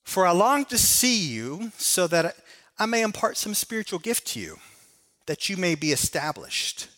For 0.05 0.27
I 0.27 0.33
long 0.33 0.65
to 0.67 0.79
see 0.79 1.19
you 1.19 1.71
so 1.77 2.07
that 2.07 2.35
I 2.79 2.87
may 2.87 3.03
impart 3.03 3.37
some 3.37 3.55
spiritual 3.55 3.99
gift 3.99 4.27
to 4.29 4.41
you, 4.41 4.59
that 5.27 5.49
you 5.49 5.57
may 5.57 5.75
be 5.75 5.93
established. 5.93 6.89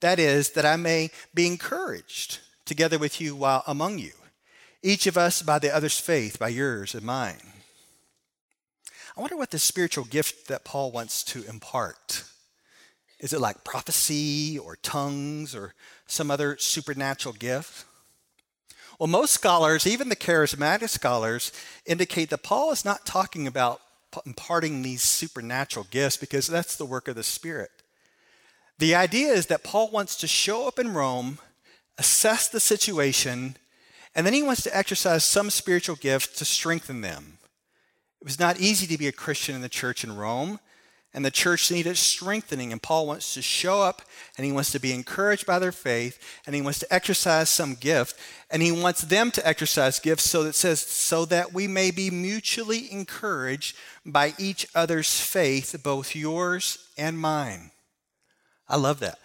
That 0.00 0.18
is, 0.18 0.50
that 0.50 0.66
I 0.66 0.76
may 0.76 1.10
be 1.32 1.46
encouraged 1.46 2.40
together 2.64 2.98
with 2.98 3.20
you 3.20 3.34
while 3.34 3.62
among 3.66 3.98
you, 3.98 4.12
each 4.82 5.06
of 5.06 5.16
us 5.16 5.42
by 5.42 5.58
the 5.58 5.74
other's 5.74 5.98
faith, 5.98 6.38
by 6.38 6.48
yours 6.48 6.94
and 6.94 7.04
mine. 7.04 7.57
I 9.18 9.20
wonder 9.20 9.36
what 9.36 9.50
the 9.50 9.58
spiritual 9.58 10.04
gift 10.04 10.46
that 10.46 10.62
Paul 10.62 10.92
wants 10.92 11.24
to 11.24 11.42
impart. 11.48 12.22
Is 13.18 13.32
it 13.32 13.40
like 13.40 13.64
prophecy 13.64 14.56
or 14.56 14.76
tongues 14.76 15.56
or 15.56 15.74
some 16.06 16.30
other 16.30 16.56
supernatural 16.56 17.34
gift? 17.34 17.84
Well, 18.96 19.08
most 19.08 19.32
scholars, 19.32 19.88
even 19.88 20.08
the 20.08 20.14
charismatic 20.14 20.88
scholars, 20.88 21.50
indicate 21.84 22.30
that 22.30 22.44
Paul 22.44 22.70
is 22.70 22.84
not 22.84 23.06
talking 23.06 23.48
about 23.48 23.80
imparting 24.24 24.82
these 24.82 25.02
supernatural 25.02 25.88
gifts 25.90 26.16
because 26.16 26.46
that's 26.46 26.76
the 26.76 26.86
work 26.86 27.08
of 27.08 27.16
the 27.16 27.24
Spirit. 27.24 27.70
The 28.78 28.94
idea 28.94 29.32
is 29.32 29.46
that 29.46 29.64
Paul 29.64 29.90
wants 29.90 30.14
to 30.18 30.28
show 30.28 30.68
up 30.68 30.78
in 30.78 30.94
Rome, 30.94 31.40
assess 31.98 32.46
the 32.46 32.60
situation, 32.60 33.56
and 34.14 34.24
then 34.24 34.32
he 34.32 34.44
wants 34.44 34.62
to 34.62 34.76
exercise 34.76 35.24
some 35.24 35.50
spiritual 35.50 35.96
gift 35.96 36.38
to 36.38 36.44
strengthen 36.44 37.00
them. 37.00 37.38
It 38.20 38.24
was 38.24 38.38
not 38.38 38.60
easy 38.60 38.86
to 38.88 38.98
be 38.98 39.06
a 39.06 39.12
Christian 39.12 39.54
in 39.54 39.62
the 39.62 39.68
church 39.68 40.04
in 40.04 40.16
Rome 40.16 40.58
and 41.14 41.24
the 41.24 41.30
church 41.30 41.70
needed 41.70 41.96
strengthening. 41.96 42.70
And 42.70 42.82
Paul 42.82 43.06
wants 43.06 43.34
to 43.34 43.42
show 43.42 43.82
up 43.82 44.02
and 44.36 44.44
he 44.44 44.52
wants 44.52 44.70
to 44.72 44.78
be 44.78 44.92
encouraged 44.92 45.46
by 45.46 45.58
their 45.58 45.72
faith 45.72 46.18
and 46.46 46.54
he 46.54 46.62
wants 46.62 46.78
to 46.80 46.94
exercise 46.94 47.48
some 47.48 47.74
gift 47.74 48.18
and 48.50 48.62
he 48.62 48.72
wants 48.72 49.02
them 49.02 49.30
to 49.32 49.46
exercise 49.46 49.98
gifts 49.98 50.24
so 50.24 50.42
that 50.44 50.54
says 50.54 50.80
so 50.80 51.24
that 51.24 51.52
we 51.52 51.66
may 51.66 51.90
be 51.90 52.10
mutually 52.10 52.92
encouraged 52.92 53.76
by 54.04 54.34
each 54.38 54.66
other's 54.74 55.20
faith, 55.20 55.74
both 55.82 56.14
yours 56.14 56.88
and 56.98 57.18
mine. 57.18 57.70
I 58.68 58.76
love 58.76 59.00
that. 59.00 59.18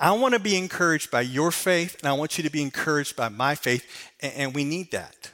I 0.00 0.10
want 0.12 0.34
to 0.34 0.40
be 0.40 0.56
encouraged 0.56 1.10
by 1.12 1.20
your 1.20 1.52
faith 1.52 1.96
and 2.00 2.08
I 2.08 2.14
want 2.14 2.36
you 2.36 2.42
to 2.42 2.50
be 2.50 2.62
encouraged 2.62 3.14
by 3.14 3.28
my 3.28 3.54
faith 3.54 4.10
and 4.20 4.52
we 4.52 4.64
need 4.64 4.90
that. 4.90 5.30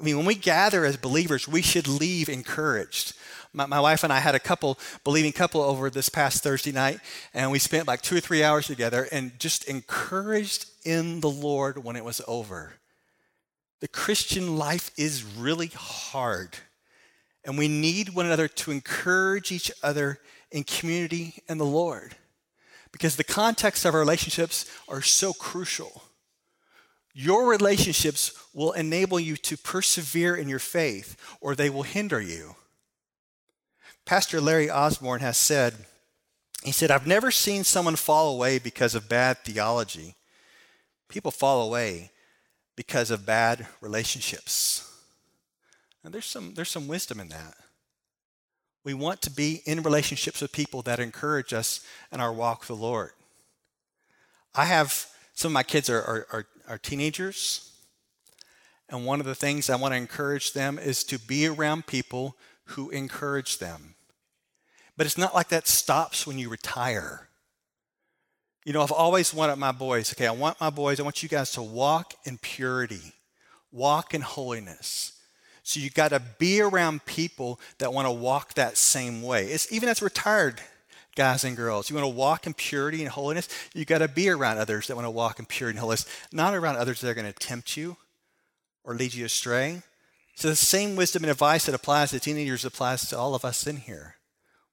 I 0.00 0.02
mean, 0.02 0.16
when 0.16 0.26
we 0.26 0.34
gather 0.34 0.84
as 0.86 0.96
believers, 0.96 1.46
we 1.46 1.60
should 1.60 1.86
leave 1.86 2.30
encouraged. 2.30 3.12
My, 3.52 3.66
my, 3.66 3.80
wife 3.80 4.02
and 4.02 4.12
I 4.12 4.20
had 4.20 4.34
a 4.34 4.40
couple, 4.40 4.78
believing 5.04 5.32
couple 5.32 5.60
over 5.60 5.90
this 5.90 6.08
past 6.08 6.42
Thursday 6.42 6.72
night, 6.72 7.00
and 7.34 7.50
we 7.50 7.58
spent 7.58 7.86
like 7.86 8.00
two 8.00 8.16
or 8.16 8.20
three 8.20 8.42
hours 8.42 8.66
together 8.66 9.08
and 9.12 9.38
just 9.38 9.64
encouraged 9.64 10.66
in 10.84 11.20
the 11.20 11.28
Lord 11.28 11.84
when 11.84 11.96
it 11.96 12.04
was 12.04 12.22
over. 12.26 12.74
The 13.80 13.88
Christian 13.88 14.56
life 14.56 14.90
is 14.96 15.24
really 15.24 15.70
hard, 15.74 16.56
and 17.44 17.58
we 17.58 17.68
need 17.68 18.14
one 18.14 18.26
another 18.26 18.48
to 18.48 18.70
encourage 18.70 19.52
each 19.52 19.70
other 19.82 20.18
in 20.50 20.64
community 20.64 21.42
and 21.48 21.60
the 21.60 21.64
Lord 21.64 22.14
because 22.92 23.16
the 23.16 23.24
context 23.24 23.84
of 23.84 23.94
our 23.94 24.00
relationships 24.00 24.64
are 24.88 25.02
so 25.02 25.32
crucial. 25.32 26.02
Your 27.12 27.48
relationships 27.48 28.32
will 28.54 28.72
enable 28.72 29.18
you 29.18 29.36
to 29.36 29.56
persevere 29.56 30.36
in 30.36 30.48
your 30.48 30.58
faith, 30.58 31.16
or 31.40 31.54
they 31.54 31.70
will 31.70 31.82
hinder 31.82 32.20
you. 32.20 32.54
Pastor 34.04 34.40
Larry 34.40 34.70
Osborne 34.70 35.20
has 35.20 35.36
said, 35.36 35.74
he 36.62 36.72
said, 36.72 36.90
I've 36.90 37.06
never 37.06 37.30
seen 37.30 37.64
someone 37.64 37.96
fall 37.96 38.34
away 38.34 38.58
because 38.58 38.94
of 38.94 39.08
bad 39.08 39.38
theology. 39.38 40.16
People 41.08 41.30
fall 41.30 41.66
away 41.66 42.10
because 42.76 43.10
of 43.10 43.26
bad 43.26 43.66
relationships. 43.80 44.86
And 46.04 46.12
there's 46.12 46.26
some, 46.26 46.54
there's 46.54 46.70
some 46.70 46.88
wisdom 46.88 47.20
in 47.20 47.28
that. 47.28 47.54
We 48.84 48.94
want 48.94 49.20
to 49.22 49.30
be 49.30 49.62
in 49.66 49.82
relationships 49.82 50.40
with 50.40 50.52
people 50.52 50.82
that 50.82 51.00
encourage 51.00 51.52
us 51.52 51.84
in 52.10 52.20
our 52.20 52.32
walk 52.32 52.60
with 52.60 52.68
the 52.68 52.74
Lord. 52.76 53.10
I 54.54 54.64
have 54.64 55.06
some 55.34 55.50
of 55.50 55.54
my 55.54 55.62
kids 55.62 55.88
are, 55.88 56.00
are, 56.00 56.26
are, 56.32 56.46
are 56.70 56.78
teenagers, 56.78 57.72
and 58.88 59.04
one 59.04 59.18
of 59.18 59.26
the 59.26 59.34
things 59.34 59.68
I 59.68 59.76
want 59.76 59.92
to 59.92 59.98
encourage 59.98 60.52
them 60.52 60.78
is 60.78 61.02
to 61.04 61.18
be 61.18 61.46
around 61.46 61.86
people 61.86 62.36
who 62.64 62.90
encourage 62.90 63.58
them. 63.58 63.96
But 64.96 65.06
it's 65.06 65.18
not 65.18 65.34
like 65.34 65.48
that 65.48 65.66
stops 65.66 66.26
when 66.26 66.38
you 66.38 66.48
retire. 66.48 67.28
You 68.64 68.72
know, 68.72 68.82
I've 68.82 68.92
always 68.92 69.34
wanted 69.34 69.56
my 69.56 69.72
boys, 69.72 70.12
okay, 70.14 70.28
I 70.28 70.32
want 70.32 70.60
my 70.60 70.70
boys, 70.70 71.00
I 71.00 71.02
want 71.02 71.22
you 71.22 71.28
guys 71.28 71.50
to 71.52 71.62
walk 71.62 72.14
in 72.24 72.38
purity, 72.38 73.14
walk 73.72 74.14
in 74.14 74.20
holiness. 74.20 75.14
So 75.64 75.80
you 75.80 75.90
got 75.90 76.08
to 76.08 76.22
be 76.38 76.60
around 76.60 77.04
people 77.04 77.58
that 77.78 77.92
want 77.92 78.06
to 78.06 78.12
walk 78.12 78.54
that 78.54 78.76
same 78.76 79.22
way. 79.22 79.46
It's 79.46 79.72
even 79.72 79.88
as 79.88 80.02
retired 80.02 80.60
guys 81.16 81.44
and 81.44 81.56
girls. 81.56 81.90
You 81.90 81.96
want 81.96 82.06
to 82.06 82.16
walk 82.16 82.46
in 82.46 82.54
purity 82.54 83.02
and 83.02 83.10
holiness, 83.10 83.48
you 83.74 83.84
got 83.84 83.98
to 83.98 84.08
be 84.08 84.28
around 84.28 84.58
others 84.58 84.86
that 84.86 84.96
want 84.96 85.06
to 85.06 85.10
walk 85.10 85.38
in 85.38 85.46
purity 85.46 85.76
and 85.76 85.80
holiness, 85.80 86.06
not 86.32 86.54
around 86.54 86.76
others 86.76 87.00
that 87.00 87.10
are 87.10 87.14
going 87.14 87.32
to 87.32 87.38
tempt 87.38 87.76
you 87.76 87.96
or 88.84 88.94
lead 88.94 89.14
you 89.14 89.24
astray. 89.24 89.82
So 90.34 90.48
the 90.48 90.56
same 90.56 90.96
wisdom 90.96 91.24
and 91.24 91.30
advice 91.30 91.66
that 91.66 91.74
applies 91.74 92.10
to 92.10 92.20
teenagers 92.20 92.64
applies 92.64 93.08
to 93.08 93.18
all 93.18 93.34
of 93.34 93.44
us 93.44 93.66
in 93.66 93.76
here. 93.76 94.16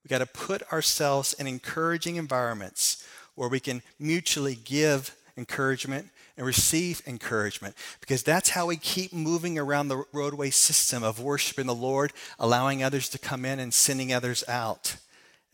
We 0.03 0.09
got 0.09 0.19
to 0.19 0.25
put 0.25 0.71
ourselves 0.71 1.33
in 1.33 1.47
encouraging 1.47 2.15
environments 2.15 3.05
where 3.35 3.49
we 3.49 3.59
can 3.59 3.81
mutually 3.99 4.55
give 4.55 5.15
encouragement 5.35 6.07
and 6.37 6.45
receive 6.45 7.01
encouragement 7.05 7.75
because 7.99 8.23
that's 8.23 8.51
how 8.51 8.67
we 8.67 8.77
keep 8.77 9.11
moving 9.11 9.59
around 9.59 9.87
the 9.87 10.03
roadway 10.13 10.49
system 10.49 11.03
of 11.03 11.19
worshiping 11.19 11.65
the 11.65 11.75
Lord, 11.75 12.13
allowing 12.39 12.81
others 12.81 13.09
to 13.09 13.19
come 13.19 13.43
in 13.43 13.59
and 13.59 13.73
sending 13.73 14.13
others 14.13 14.43
out 14.47 14.97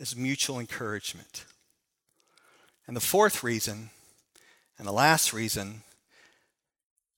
is 0.04 0.18
mutual 0.18 0.60
encouragement. 0.60 1.46
And 2.86 2.96
the 2.96 3.00
fourth 3.02 3.42
reason, 3.42 3.89
and 4.78 4.86
the 4.86 4.92
last 4.92 5.32
reason, 5.32 5.84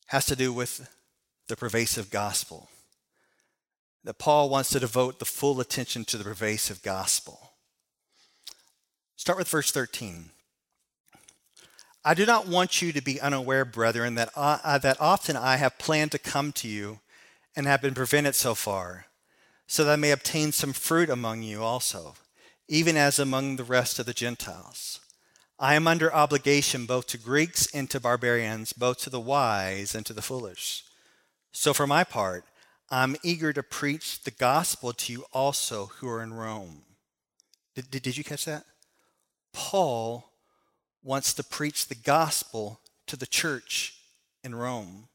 has 0.07 0.27
to 0.27 0.35
do 0.35 0.53
with 0.53 0.87
the 1.47 1.55
pervasive 1.55 2.11
gospel 2.11 2.69
that 4.03 4.19
Paul 4.19 4.49
wants 4.49 4.69
to 4.69 4.79
devote 4.79 5.17
the 5.17 5.25
full 5.25 5.59
attention 5.59 6.05
to 6.05 6.17
the 6.17 6.23
pervasive 6.23 6.83
gospel. 6.83 7.53
Start 9.15 9.39
with 9.39 9.49
verse 9.49 9.71
13. 9.71 10.29
I 12.03 12.13
do 12.13 12.27
not 12.27 12.47
want 12.47 12.83
you 12.83 12.91
to 12.91 13.01
be 13.01 13.19
unaware, 13.19 13.65
brethren, 13.65 14.13
that, 14.13 14.29
uh, 14.35 14.77
that 14.77 15.01
often 15.01 15.35
I 15.35 15.55
have 15.55 15.79
planned 15.79 16.11
to 16.11 16.19
come 16.19 16.51
to 16.51 16.67
you 16.67 16.99
and 17.55 17.65
have 17.65 17.81
been 17.81 17.95
prevented 17.95 18.35
so 18.35 18.53
far, 18.53 19.07
so 19.65 19.83
that 19.83 19.93
I 19.93 19.95
may 19.95 20.11
obtain 20.11 20.51
some 20.51 20.71
fruit 20.71 21.09
among 21.09 21.41
you 21.41 21.63
also, 21.63 22.13
even 22.67 22.97
as 22.97 23.19
among 23.19 23.55
the 23.55 23.63
rest 23.63 23.99
of 23.99 24.05
the 24.05 24.13
Gentiles. 24.13 24.99
I 25.57 25.75
am 25.75 25.87
under 25.87 26.13
obligation 26.13 26.85
both 26.85 27.07
to 27.07 27.17
Greeks 27.17 27.67
and 27.73 27.89
to 27.89 27.99
barbarians, 27.99 28.73
both 28.73 28.99
to 28.99 29.09
the 29.09 29.19
wise 29.19 29.95
and 29.95 30.05
to 30.05 30.13
the 30.13 30.21
foolish. 30.21 30.83
So 31.51 31.73
for 31.73 31.87
my 31.87 32.03
part, 32.03 32.43
I'm 32.89 33.15
eager 33.23 33.53
to 33.53 33.63
preach 33.63 34.23
the 34.23 34.31
gospel 34.31 34.93
to 34.93 35.13
you 35.13 35.25
also 35.31 35.87
who 35.97 36.09
are 36.09 36.21
in 36.21 36.33
Rome. 36.33 36.81
Did, 37.73 37.89
did, 37.89 38.03
did, 38.03 38.17
you 38.17 38.23
catch 38.23 38.45
that? 38.45 38.65
Paul 39.53 40.29
wants 41.03 41.33
to 41.35 41.43
preach 41.43 41.87
the 41.87 41.95
gospel 41.95 42.81
to 43.07 43.15
the 43.15 43.25
church 43.25 43.97
in 44.43 44.53
Rome. 44.53 45.07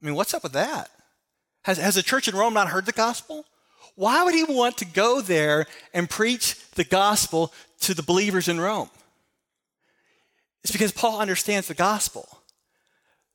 I 0.00 0.06
mean, 0.06 0.14
what's 0.14 0.34
up 0.34 0.42
with 0.44 0.52
that? 0.52 0.90
Has, 1.62 1.78
has 1.78 1.96
the 1.96 2.02
church 2.02 2.28
in 2.28 2.36
Rome 2.36 2.54
not 2.54 2.68
heard 2.68 2.86
the 2.86 2.92
gospel? 2.92 3.44
Why 3.98 4.22
would 4.22 4.34
he 4.34 4.44
want 4.44 4.76
to 4.76 4.84
go 4.84 5.20
there 5.20 5.66
and 5.92 6.08
preach 6.08 6.54
the 6.76 6.84
gospel 6.84 7.52
to 7.80 7.94
the 7.94 8.02
believers 8.04 8.46
in 8.46 8.60
Rome? 8.60 8.90
It's 10.62 10.70
because 10.70 10.92
Paul 10.92 11.18
understands 11.18 11.66
the 11.66 11.74
gospel. 11.74 12.28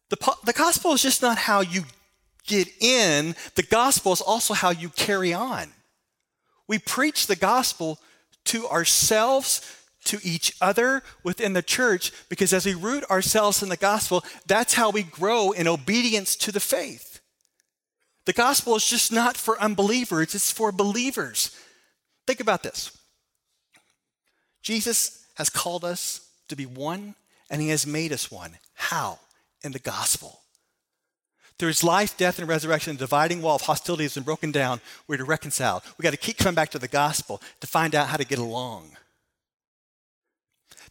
The, 0.10 0.38
the 0.46 0.54
gospel 0.54 0.94
is 0.94 1.02
just 1.02 1.22
not 1.22 1.38
how 1.38 1.60
you 1.60 1.84
get 2.48 2.70
in, 2.80 3.36
the 3.56 3.64
gospel 3.64 4.14
is 4.14 4.22
also 4.22 4.54
how 4.54 4.70
you 4.70 4.88
carry 4.88 5.34
on. 5.34 5.74
We 6.70 6.80
preach 6.80 7.28
the 7.28 7.36
gospel 7.36 8.00
to 8.46 8.66
ourselves, 8.70 9.70
to 10.06 10.18
each 10.24 10.56
other 10.62 11.04
within 11.26 11.52
the 11.52 11.62
church, 11.62 12.14
because 12.30 12.54
as 12.54 12.66
we 12.66 12.74
root 12.74 13.04
ourselves 13.12 13.64
in 13.64 13.68
the 13.68 13.76
gospel, 13.76 14.24
that's 14.48 14.76
how 14.76 14.92
we 14.92 15.04
grow 15.04 15.52
in 15.52 15.68
obedience 15.68 16.38
to 16.38 16.54
the 16.54 16.62
faith. 16.62 17.13
The 18.26 18.34
gospel 18.34 18.76
is 18.76 18.88
just 18.88 19.12
not 19.12 19.36
for 19.36 19.60
unbelievers, 19.62 20.34
it's 20.34 20.52
for 20.52 20.72
believers. 20.72 21.58
Think 22.26 22.40
about 22.40 22.64
this 22.64 22.98
Jesus 24.62 25.26
has 25.36 25.50
called 25.50 25.84
us 25.84 26.30
to 26.48 26.56
be 26.56 26.66
one, 26.66 27.16
and 27.50 27.62
he 27.62 27.70
has 27.70 27.86
made 27.86 28.12
us 28.12 28.32
one. 28.32 28.58
How? 28.76 29.20
In 29.64 29.72
the 29.72 29.80
gospel. 29.80 30.40
Through 31.60 31.68
his 31.68 31.84
life, 31.84 32.18
death, 32.18 32.40
and 32.40 32.48
resurrection, 32.48 32.94
the 32.96 33.00
dividing 33.00 33.42
wall 33.42 33.56
of 33.56 33.62
hostility 33.62 34.04
has 34.04 34.16
been 34.16 34.24
broken 34.24 34.52
down. 34.52 34.82
We're 35.08 35.18
to 35.18 35.24
reconcile. 35.24 35.84
We've 35.98 36.04
got 36.04 36.12
to 36.12 36.18
keep 36.18 36.38
coming 36.38 36.56
back 36.56 36.70
to 36.72 36.80
the 36.80 36.88
gospel 36.88 37.42
to 37.62 37.68
find 37.68 37.94
out 37.94 38.08
how 38.08 38.18
to 38.18 38.26
get 38.26 38.40
along. 38.40 38.98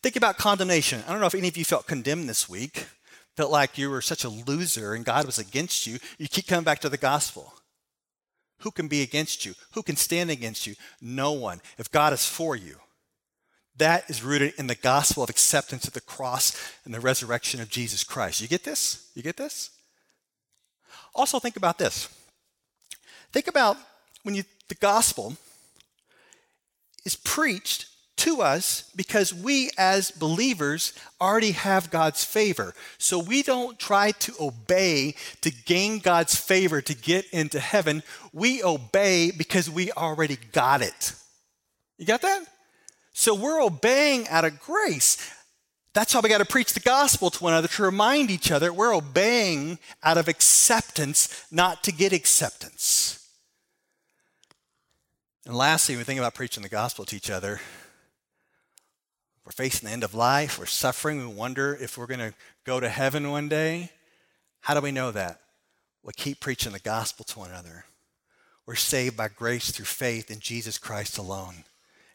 Think 0.02 0.16
about 0.16 0.38
condemnation. 0.38 1.02
I 1.06 1.12
don't 1.12 1.20
know 1.20 1.26
if 1.26 1.34
any 1.34 1.48
of 1.48 1.56
you 1.56 1.64
felt 1.64 1.86
condemned 1.86 2.28
this 2.28 2.48
week, 2.48 2.86
felt 3.36 3.50
like 3.50 3.78
you 3.78 3.90
were 3.90 4.02
such 4.02 4.24
a 4.24 4.28
loser 4.28 4.94
and 4.94 5.04
God 5.04 5.26
was 5.26 5.38
against 5.38 5.86
you. 5.86 5.98
You 6.18 6.28
keep 6.28 6.46
coming 6.46 6.64
back 6.64 6.80
to 6.80 6.88
the 6.88 6.96
gospel. 6.96 7.54
Who 8.58 8.70
can 8.70 8.88
be 8.88 9.02
against 9.02 9.44
you? 9.44 9.54
Who 9.72 9.82
can 9.82 9.96
stand 9.96 10.30
against 10.30 10.66
you? 10.66 10.74
No 11.00 11.32
one. 11.32 11.60
If 11.78 11.90
God 11.90 12.12
is 12.12 12.26
for 12.26 12.54
you, 12.54 12.76
That 13.76 14.08
is 14.10 14.22
rooted 14.22 14.54
in 14.58 14.66
the 14.66 14.74
gospel 14.74 15.22
of 15.22 15.30
acceptance 15.30 15.86
of 15.86 15.94
the 15.94 16.00
cross 16.00 16.54
and 16.84 16.92
the 16.92 17.00
resurrection 17.00 17.60
of 17.60 17.70
Jesus 17.70 18.04
Christ. 18.04 18.40
You 18.40 18.48
get 18.48 18.64
this? 18.64 19.10
You 19.14 19.22
get 19.22 19.36
this? 19.36 19.70
Also, 21.14 21.38
think 21.38 21.56
about 21.56 21.78
this. 21.78 22.08
Think 23.32 23.48
about 23.48 23.76
when 24.24 24.34
you, 24.34 24.44
the 24.68 24.74
gospel 24.74 25.36
is 27.04 27.16
preached 27.16 27.86
to 28.22 28.40
us 28.40 28.90
because 28.94 29.34
we 29.34 29.70
as 29.76 30.12
believers 30.12 30.92
already 31.20 31.52
have 31.52 31.90
God's 31.90 32.24
favor. 32.24 32.72
So 32.98 33.18
we 33.18 33.42
don't 33.42 33.78
try 33.78 34.12
to 34.12 34.32
obey 34.40 35.16
to 35.40 35.50
gain 35.50 35.98
God's 35.98 36.36
favor 36.36 36.80
to 36.80 36.94
get 36.94 37.24
into 37.32 37.58
heaven. 37.58 38.02
We 38.32 38.62
obey 38.62 39.32
because 39.32 39.68
we 39.68 39.90
already 39.92 40.38
got 40.52 40.82
it. 40.82 41.14
You 41.98 42.06
got 42.06 42.22
that? 42.22 42.44
So 43.12 43.34
we're 43.34 43.60
obeying 43.60 44.28
out 44.28 44.44
of 44.44 44.60
grace. 44.60 45.18
That's 45.92 46.12
how 46.12 46.20
we 46.20 46.28
got 46.28 46.38
to 46.38 46.44
preach 46.44 46.72
the 46.72 46.80
gospel 46.80 47.28
to 47.30 47.42
one 47.42 47.52
another 47.52 47.68
to 47.68 47.82
remind 47.82 48.30
each 48.30 48.50
other 48.50 48.72
we're 48.72 48.94
obeying 48.94 49.78
out 50.02 50.16
of 50.16 50.28
acceptance, 50.28 51.44
not 51.50 51.82
to 51.84 51.92
get 51.92 52.12
acceptance. 52.12 53.18
And 55.44 55.56
lastly, 55.56 55.96
we 55.96 56.04
think 56.04 56.20
about 56.20 56.34
preaching 56.34 56.62
the 56.62 56.68
gospel 56.68 57.04
to 57.06 57.16
each 57.16 57.28
other, 57.28 57.60
we're 59.44 59.52
facing 59.52 59.88
the 59.88 59.92
end 59.92 60.04
of 60.04 60.14
life, 60.14 60.58
we're 60.58 60.66
suffering, 60.66 61.18
we 61.18 61.26
wonder 61.26 61.76
if 61.80 61.98
we're 61.98 62.06
going 62.06 62.20
to 62.20 62.34
go 62.64 62.78
to 62.78 62.88
heaven 62.88 63.30
one 63.30 63.48
day. 63.48 63.90
How 64.60 64.74
do 64.74 64.80
we 64.80 64.92
know 64.92 65.10
that? 65.10 65.40
We 66.02 66.12
keep 66.16 66.40
preaching 66.40 66.72
the 66.72 66.78
gospel 66.78 67.24
to 67.26 67.38
one 67.38 67.50
another. 67.50 67.84
We're 68.66 68.74
saved 68.76 69.16
by 69.16 69.28
grace 69.28 69.70
through 69.70 69.86
faith 69.86 70.30
in 70.30 70.40
Jesus 70.40 70.78
Christ 70.78 71.18
alone 71.18 71.64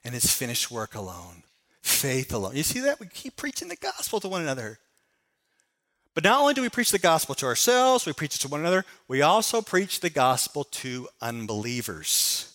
and 0.04 0.14
his 0.14 0.32
finished 0.32 0.72
work 0.72 0.96
alone. 0.96 1.44
Faith 1.82 2.34
alone. 2.34 2.56
You 2.56 2.64
see 2.64 2.80
that? 2.82 3.00
We 3.00 3.08
keep 3.08 3.36
preaching 3.36 3.68
the 3.68 3.76
gospel 3.76 4.20
to 4.22 4.28
one 4.28 4.42
another. 4.42 4.80
But 6.14 6.24
not 6.24 6.40
only 6.40 6.54
do 6.54 6.62
we 6.62 6.70
preach 6.70 6.92
the 6.92 6.98
gospel 6.98 7.36
to 7.36 7.46
ourselves, 7.46 8.06
we 8.06 8.14
preach 8.14 8.36
it 8.36 8.40
to 8.40 8.48
one 8.48 8.62
another, 8.62 8.86
we 9.08 9.22
also 9.22 9.62
preach 9.62 10.00
the 10.00 10.10
gospel 10.10 10.64
to 10.64 11.08
unbelievers. 11.22 12.54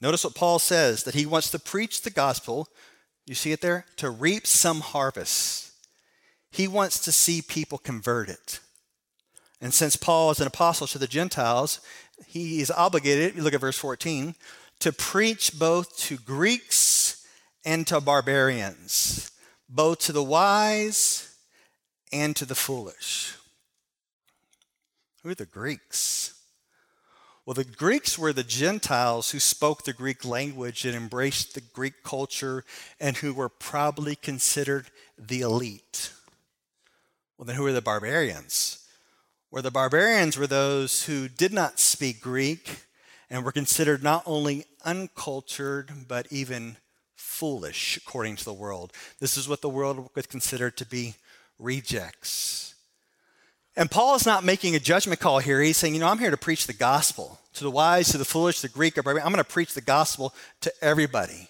Notice 0.00 0.24
what 0.24 0.34
Paul 0.34 0.58
says 0.58 1.02
that 1.02 1.14
he 1.14 1.26
wants 1.26 1.50
to 1.50 1.58
preach 1.58 2.02
the 2.02 2.10
gospel, 2.10 2.68
you 3.30 3.36
see 3.36 3.52
it 3.52 3.60
there, 3.60 3.86
to 3.94 4.10
reap 4.10 4.44
some 4.44 4.80
harvest. 4.80 5.70
He 6.50 6.66
wants 6.66 6.98
to 6.98 7.12
see 7.12 7.40
people 7.40 7.78
converted. 7.78 8.58
And 9.60 9.72
since 9.72 9.94
Paul 9.94 10.32
is 10.32 10.40
an 10.40 10.48
apostle 10.48 10.88
to 10.88 10.98
the 10.98 11.06
Gentiles, 11.06 11.78
he 12.26 12.60
is 12.60 12.72
obligated, 12.72 13.36
you 13.36 13.42
look 13.42 13.54
at 13.54 13.60
verse 13.60 13.78
14, 13.78 14.34
to 14.80 14.92
preach 14.92 15.56
both 15.56 15.96
to 15.98 16.16
Greeks 16.16 17.24
and 17.64 17.86
to 17.86 18.00
barbarians, 18.00 19.30
both 19.68 20.00
to 20.00 20.12
the 20.12 20.24
wise 20.24 21.32
and 22.12 22.34
to 22.34 22.44
the 22.44 22.56
foolish. 22.56 23.36
Who 25.22 25.28
are 25.28 25.36
the 25.36 25.46
Greeks? 25.46 26.34
Well, 27.50 27.56
the 27.56 27.64
Greeks 27.64 28.16
were 28.16 28.32
the 28.32 28.44
Gentiles 28.44 29.32
who 29.32 29.40
spoke 29.40 29.82
the 29.82 29.92
Greek 29.92 30.24
language 30.24 30.84
and 30.84 30.94
embraced 30.94 31.52
the 31.52 31.60
Greek 31.60 32.04
culture 32.04 32.64
and 33.00 33.16
who 33.16 33.34
were 33.34 33.48
probably 33.48 34.14
considered 34.14 34.86
the 35.18 35.40
elite. 35.40 36.12
Well, 37.36 37.46
then 37.46 37.56
who 37.56 37.66
are 37.66 37.72
the 37.72 37.82
barbarians? 37.82 38.86
Well, 39.50 39.64
the 39.64 39.72
barbarians 39.72 40.38
were 40.38 40.46
those 40.46 41.06
who 41.06 41.26
did 41.26 41.52
not 41.52 41.80
speak 41.80 42.20
Greek 42.20 42.84
and 43.28 43.44
were 43.44 43.50
considered 43.50 44.00
not 44.00 44.22
only 44.26 44.66
uncultured, 44.84 46.06
but 46.06 46.28
even 46.30 46.76
foolish 47.16 47.96
according 47.96 48.36
to 48.36 48.44
the 48.44 48.52
world. 48.54 48.92
This 49.18 49.36
is 49.36 49.48
what 49.48 49.60
the 49.60 49.68
world 49.68 50.10
would 50.14 50.28
consider 50.28 50.70
to 50.70 50.86
be 50.86 51.16
rejects. 51.58 52.69
And 53.76 53.90
Paul 53.90 54.16
is 54.16 54.26
not 54.26 54.44
making 54.44 54.74
a 54.74 54.80
judgment 54.80 55.20
call 55.20 55.38
here. 55.38 55.60
He's 55.60 55.76
saying, 55.76 55.94
you 55.94 56.00
know, 56.00 56.08
I'm 56.08 56.18
here 56.18 56.30
to 56.30 56.36
preach 56.36 56.66
the 56.66 56.72
gospel 56.72 57.38
to 57.54 57.64
the 57.64 57.70
wise, 57.70 58.08
to 58.08 58.18
the 58.18 58.24
foolish, 58.24 58.60
the 58.60 58.68
Greek, 58.68 58.98
or 58.98 59.08
I'm 59.08 59.32
going 59.32 59.36
to 59.36 59.44
preach 59.44 59.74
the 59.74 59.80
gospel 59.80 60.34
to 60.60 60.72
everybody. 60.82 61.48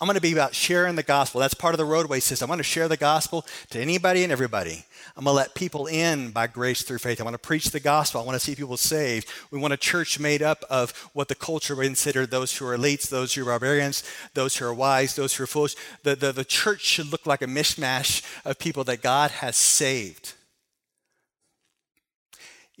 I'm 0.00 0.06
going 0.06 0.14
to 0.14 0.20
be 0.20 0.32
about 0.32 0.54
sharing 0.54 0.94
the 0.94 1.02
gospel. 1.02 1.40
That's 1.40 1.54
part 1.54 1.74
of 1.74 1.78
the 1.78 1.84
roadway 1.84 2.20
system. 2.20 2.46
I'm 2.46 2.50
going 2.50 2.58
to 2.58 2.64
share 2.64 2.86
the 2.86 2.96
gospel 2.96 3.44
to 3.70 3.80
anybody 3.80 4.22
and 4.22 4.30
everybody. 4.30 4.84
I'm 5.16 5.24
going 5.24 5.32
to 5.34 5.36
let 5.36 5.56
people 5.56 5.88
in 5.88 6.30
by 6.30 6.46
grace 6.46 6.82
through 6.82 6.98
faith. 6.98 7.20
I 7.20 7.24
want 7.24 7.34
to 7.34 7.38
preach 7.38 7.72
the 7.72 7.80
gospel. 7.80 8.20
I 8.20 8.24
want 8.24 8.36
to 8.36 8.44
see 8.44 8.54
people 8.54 8.76
saved. 8.76 9.26
We 9.50 9.58
want 9.58 9.74
a 9.74 9.78
church 9.78 10.20
made 10.20 10.40
up 10.40 10.62
of 10.70 10.92
what 11.14 11.26
the 11.26 11.34
culture 11.34 11.74
would 11.74 11.86
consider 11.86 12.26
those 12.26 12.56
who 12.56 12.66
are 12.66 12.78
elites, 12.78 13.08
those 13.08 13.34
who 13.34 13.42
are 13.42 13.46
barbarians, 13.46 14.04
those 14.34 14.56
who 14.56 14.66
are 14.66 14.74
wise, 14.74 15.16
those 15.16 15.34
who 15.34 15.42
are 15.42 15.48
foolish. 15.48 15.74
The, 16.04 16.14
the, 16.14 16.30
the 16.30 16.44
church 16.44 16.82
should 16.82 17.10
look 17.10 17.26
like 17.26 17.42
a 17.42 17.46
mishmash 17.46 18.22
of 18.44 18.60
people 18.60 18.84
that 18.84 19.02
God 19.02 19.32
has 19.32 19.56
saved. 19.56 20.34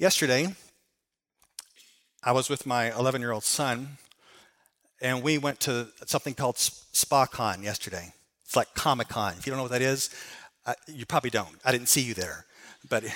Yesterday, 0.00 0.54
I 2.22 2.30
was 2.30 2.48
with 2.48 2.66
my 2.66 2.96
11 2.96 3.20
year 3.20 3.32
old 3.32 3.42
son, 3.42 3.98
and 5.02 5.24
we 5.24 5.38
went 5.38 5.58
to 5.62 5.88
something 6.06 6.34
called 6.34 6.54
SpaCon 6.54 7.64
yesterday. 7.64 8.12
It's 8.44 8.54
like 8.54 8.72
Comic 8.74 9.08
Con. 9.08 9.34
If 9.36 9.44
you 9.44 9.50
don't 9.50 9.56
know 9.56 9.64
what 9.64 9.72
that 9.72 9.82
is, 9.82 10.10
uh, 10.66 10.74
you 10.86 11.04
probably 11.04 11.30
don't. 11.30 11.50
I 11.64 11.72
didn't 11.72 11.88
see 11.88 12.00
you 12.00 12.14
there. 12.14 12.44
But 12.88 13.06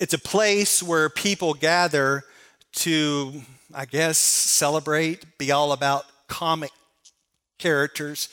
it's 0.00 0.14
a 0.14 0.18
place 0.18 0.82
where 0.82 1.10
people 1.10 1.52
gather 1.52 2.24
to, 2.76 3.42
I 3.74 3.84
guess, 3.84 4.16
celebrate, 4.16 5.36
be 5.36 5.52
all 5.52 5.72
about 5.72 6.06
comic 6.26 6.70
characters. 7.58 8.30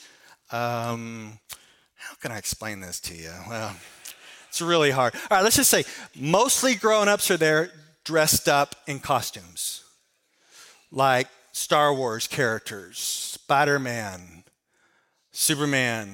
Um, 0.50 1.40
how 1.96 2.14
can 2.22 2.32
I 2.32 2.38
explain 2.38 2.80
this 2.80 3.00
to 3.00 3.14
you? 3.14 3.34
Well, 3.50 3.76
it's 4.48 4.60
really 4.60 4.90
hard. 4.90 5.14
All 5.14 5.36
right, 5.36 5.42
let's 5.42 5.56
just 5.56 5.70
say 5.70 5.84
mostly 6.14 6.74
grown 6.74 7.08
ups 7.08 7.30
are 7.30 7.36
there 7.36 7.70
dressed 8.04 8.48
up 8.48 8.74
in 8.86 9.00
costumes, 9.00 9.84
like 10.90 11.28
Star 11.52 11.92
Wars 11.94 12.26
characters, 12.26 12.98
Spider 12.98 13.78
Man, 13.78 14.44
Superman, 15.32 16.08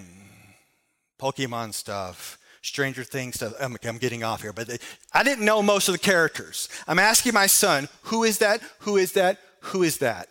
Pokemon 1.18 1.74
stuff. 1.74 2.38
Stranger 2.62 3.04
Things 3.04 3.34
stuff. 3.34 3.52
Oh, 3.60 3.64
I'm, 3.66 3.76
I'm 3.84 3.98
getting 3.98 4.24
off 4.24 4.40
here, 4.40 4.54
but 4.54 4.80
I 5.12 5.22
didn't 5.22 5.44
know 5.44 5.60
most 5.60 5.86
of 5.86 5.92
the 5.92 5.98
characters. 5.98 6.70
I'm 6.88 6.98
asking 6.98 7.34
my 7.34 7.46
son, 7.46 7.90
who 8.04 8.24
is 8.24 8.38
that? 8.38 8.62
Who 8.80 8.96
is 8.96 9.12
that? 9.12 9.38
Who 9.60 9.82
is 9.82 9.98
that? 9.98 10.28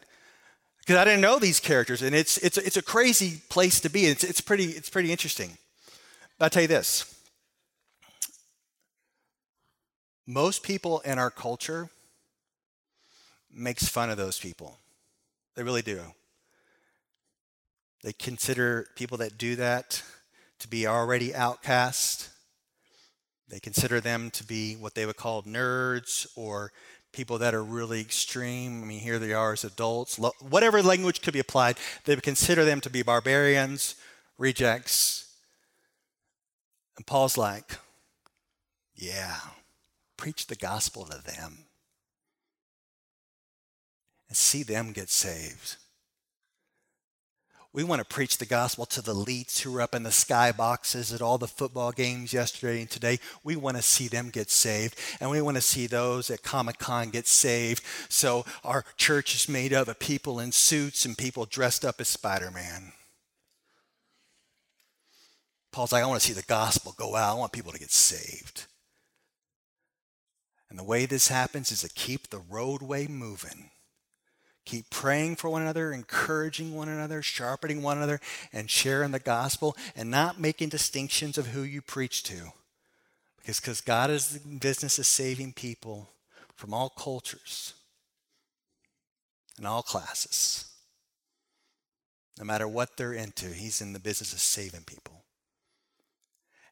Because 0.80 0.98
I 0.98 1.06
didn't 1.06 1.22
know 1.22 1.38
these 1.38 1.60
characters, 1.60 2.02
and 2.02 2.16
it's, 2.16 2.38
it's, 2.40 2.58
it's 2.58 2.76
a 2.76 2.82
crazy 2.82 3.42
place 3.50 3.80
to 3.82 3.90
be. 3.90 4.06
It's, 4.08 4.24
it's, 4.24 4.42
pretty, 4.42 4.66
it's 4.66 4.90
pretty 4.90 5.12
interesting. 5.12 5.58
But 6.40 6.46
I'll 6.46 6.50
tell 6.50 6.64
you 6.64 6.68
this 6.68 7.13
most 10.26 10.64
people 10.64 11.00
in 11.02 11.20
our 11.20 11.32
culture 11.32 11.90
makes 13.52 13.88
fun 13.88 14.10
of 14.10 14.18
those 14.18 14.40
people. 14.40 14.80
They 15.56 15.64
really 15.64 15.82
do. 15.82 16.02
They 18.04 18.14
consider 18.14 18.88
people 18.96 19.18
that 19.20 19.38
do 19.38 19.56
that 19.58 20.02
to 20.60 20.68
be 20.68 20.88
already 20.88 21.34
outcast. 21.34 22.30
They 23.50 23.60
consider 23.60 24.02
them 24.02 24.30
to 24.32 24.44
be 24.44 24.76
what 24.76 24.96
they 24.96 25.06
would 25.06 25.18
call 25.18 25.44
nerds 25.44 26.26
or 26.36 26.72
people 27.12 27.38
that 27.38 27.54
are 27.54 27.64
really 27.64 28.02
extreme. 28.02 28.82
I 28.82 28.86
mean, 28.86 29.00
here 29.00 29.20
they 29.20 29.34
are 29.34 29.54
as 29.54 29.64
adults. 29.64 30.20
Whatever 30.42 30.82
language 30.82 31.22
could 31.22 31.34
be 31.34 31.40
applied, 31.40 31.78
they 32.06 32.16
would 32.16 32.24
consider 32.24 32.66
them 32.66 32.82
to 32.82 32.90
be 32.90 33.04
barbarians, 33.04 33.96
rejects. 34.38 35.36
And 36.98 37.06
Paul's 37.06 37.38
like, 37.38 37.78
yeah, 38.96 39.38
preach 40.18 40.48
the 40.48 40.56
gospel 40.56 41.06
to 41.06 41.22
them 41.24 41.66
and 44.28 44.38
see 44.38 44.64
them 44.64 44.92
get 44.92 45.10
saved. 45.10 45.78
We 47.74 47.84
want 47.84 48.00
to 48.00 48.06
preach 48.06 48.38
the 48.38 48.46
gospel 48.46 48.86
to 48.86 49.02
the 49.02 49.16
elites 49.16 49.62
who 49.62 49.72
were 49.72 49.82
up 49.82 49.96
in 49.96 50.04
the 50.04 50.12
sky 50.12 50.52
boxes 50.52 51.12
at 51.12 51.24
all 51.24 51.40
the 51.40 51.48
football 51.48 51.92
games 51.92 52.32
yesterday 52.32 52.82
and 52.82 52.90
today. 52.90 53.20
We 53.44 53.56
want 53.56 53.78
to 53.78 53.84
see 53.84 54.08
them 54.08 54.30
get 54.30 54.52
saved. 54.52 54.96
And 55.20 55.32
we 55.32 55.42
want 55.42 55.58
to 55.58 55.62
see 55.62 55.88
those 55.88 56.30
at 56.30 56.44
Comic 56.44 56.78
Con 56.78 57.10
get 57.10 57.26
saved. 57.26 57.84
So 58.10 58.46
our 58.64 58.86
church 58.96 59.34
is 59.34 59.50
made 59.50 59.74
up 59.74 59.88
of 59.88 59.98
people 59.98 60.40
in 60.40 60.52
suits 60.52 61.04
and 61.04 61.18
people 61.18 61.46
dressed 61.46 61.84
up 61.84 62.00
as 62.00 62.10
Spider 62.10 62.52
Man. 62.52 62.94
Paul's 65.72 65.92
like, 65.92 66.04
I 66.04 66.08
want 66.08 66.22
to 66.22 66.28
see 66.28 66.34
the 66.34 66.44
gospel 66.44 66.94
go 66.96 67.16
out. 67.16 67.36
I 67.36 67.40
want 67.40 67.52
people 67.52 67.72
to 67.72 67.80
get 67.80 67.92
saved. 67.92 68.68
And 70.74 70.80
the 70.80 70.84
way 70.86 71.06
this 71.06 71.28
happens 71.28 71.72
is 71.72 71.82
to 71.82 71.90
keep 71.90 72.32
the 72.32 72.42
roadway 72.50 73.06
moving. 73.06 73.70
Keep 74.66 74.90
praying 74.90 75.36
for 75.36 75.48
one 75.48 75.62
another, 75.62 75.94
encouraging 75.94 76.74
one 76.74 76.90
another, 76.90 77.22
sharpening 77.22 77.84
one 77.84 77.98
another, 77.98 78.20
and 78.52 78.72
sharing 78.72 79.12
the 79.12 79.20
gospel 79.20 79.78
and 79.96 80.10
not 80.10 80.40
making 80.40 80.70
distinctions 80.70 81.38
of 81.38 81.50
who 81.50 81.62
you 81.62 81.84
preach 81.84 82.24
to. 82.24 82.54
Because 83.38 83.60
because 83.60 83.82
God 83.82 84.10
is 84.10 84.44
in 84.44 84.58
business 84.58 84.98
of 84.98 85.06
saving 85.06 85.54
people 85.54 86.10
from 86.56 86.74
all 86.74 86.90
cultures 86.90 87.76
and 89.60 89.68
all 89.68 89.84
classes. 89.84 90.72
No 92.40 92.46
matter 92.46 92.68
what 92.68 92.98
they're 92.98 93.14
into, 93.14 93.46
He's 93.50 93.80
in 93.80 93.94
the 93.94 94.00
business 94.00 94.34
of 94.34 94.40
saving 94.40 94.86
people. 94.86 95.22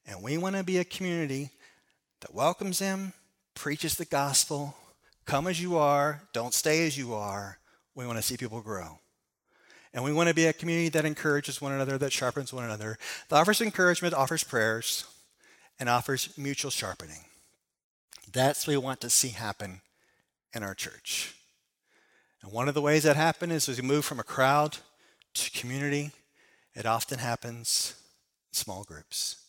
And 0.07 0.23
we 0.23 0.39
want 0.39 0.55
to 0.55 0.63
be 0.63 0.79
a 0.79 0.83
community 0.83 1.51
that 2.21 2.33
welcomes 2.33 2.79
Him, 2.79 3.13
preaches 3.53 3.95
the 3.95 4.05
gospel, 4.05 4.75
come 5.25 5.47
as 5.47 5.61
you 5.61 5.77
are, 5.77 6.21
don't 6.33 6.53
stay 6.53 6.85
as 6.87 6.97
you 6.97 7.13
are. 7.13 7.59
We 7.95 8.05
want 8.05 8.17
to 8.17 8.23
see 8.23 8.37
people 8.37 8.61
grow. 8.61 8.99
And 9.93 10.03
we 10.03 10.13
want 10.13 10.29
to 10.29 10.35
be 10.35 10.45
a 10.45 10.53
community 10.53 10.89
that 10.89 11.05
encourages 11.05 11.61
one 11.61 11.73
another, 11.73 11.97
that 11.97 12.13
sharpens 12.13 12.53
one 12.53 12.63
another, 12.63 12.97
that 13.29 13.35
offers 13.35 13.59
encouragement, 13.59 14.13
offers 14.13 14.43
prayers, 14.43 15.05
and 15.79 15.89
offers 15.89 16.37
mutual 16.37 16.71
sharpening. 16.71 17.25
That's 18.31 18.65
what 18.65 18.73
we 18.73 18.77
want 18.77 19.01
to 19.01 19.09
see 19.09 19.29
happen 19.29 19.81
in 20.53 20.63
our 20.63 20.73
church. 20.73 21.35
And 22.41 22.51
one 22.51 22.69
of 22.69 22.73
the 22.73 22.81
ways 22.81 23.03
that 23.03 23.17
happens 23.17 23.53
is 23.53 23.69
as 23.69 23.81
we 23.81 23.87
move 23.87 24.05
from 24.05 24.19
a 24.19 24.23
crowd 24.23 24.77
to 25.33 25.51
community, 25.51 26.11
it 26.73 26.85
often 26.85 27.19
happens 27.19 27.95
in 28.51 28.57
small 28.57 28.83
groups. 28.83 29.40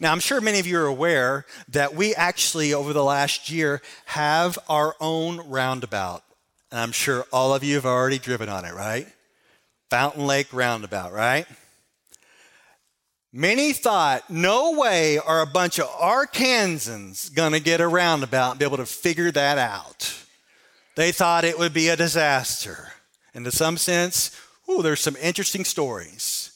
Now, 0.00 0.12
I'm 0.12 0.20
sure 0.20 0.40
many 0.40 0.58
of 0.58 0.66
you 0.66 0.78
are 0.78 0.86
aware 0.86 1.46
that 1.68 1.94
we 1.94 2.14
actually, 2.14 2.74
over 2.74 2.92
the 2.92 3.04
last 3.04 3.50
year, 3.50 3.82
have 4.06 4.58
our 4.68 4.94
own 5.00 5.40
roundabout. 5.48 6.22
And 6.70 6.80
I'm 6.80 6.92
sure 6.92 7.26
all 7.32 7.54
of 7.54 7.62
you 7.62 7.74
have 7.74 7.86
already 7.86 8.18
driven 8.18 8.48
on 8.48 8.64
it, 8.64 8.74
right? 8.74 9.06
Fountain 9.90 10.26
Lake 10.26 10.52
Roundabout, 10.52 11.12
right? 11.12 11.46
Many 13.32 13.72
thought, 13.72 14.28
no 14.28 14.72
way 14.72 15.18
are 15.18 15.40
a 15.40 15.46
bunch 15.46 15.78
of 15.78 15.86
Arkansans 15.88 17.34
going 17.34 17.52
to 17.52 17.60
get 17.60 17.80
a 17.80 17.88
roundabout 17.88 18.50
and 18.50 18.58
be 18.58 18.64
able 18.66 18.76
to 18.76 18.86
figure 18.86 19.30
that 19.30 19.56
out. 19.56 20.14
They 20.96 21.12
thought 21.12 21.44
it 21.44 21.58
would 21.58 21.72
be 21.72 21.88
a 21.88 21.96
disaster. 21.96 22.92
And 23.34 23.46
in 23.46 23.52
some 23.52 23.78
sense, 23.78 24.38
ooh, 24.68 24.82
there's 24.82 25.00
some 25.00 25.16
interesting 25.16 25.64
stories. 25.64 26.52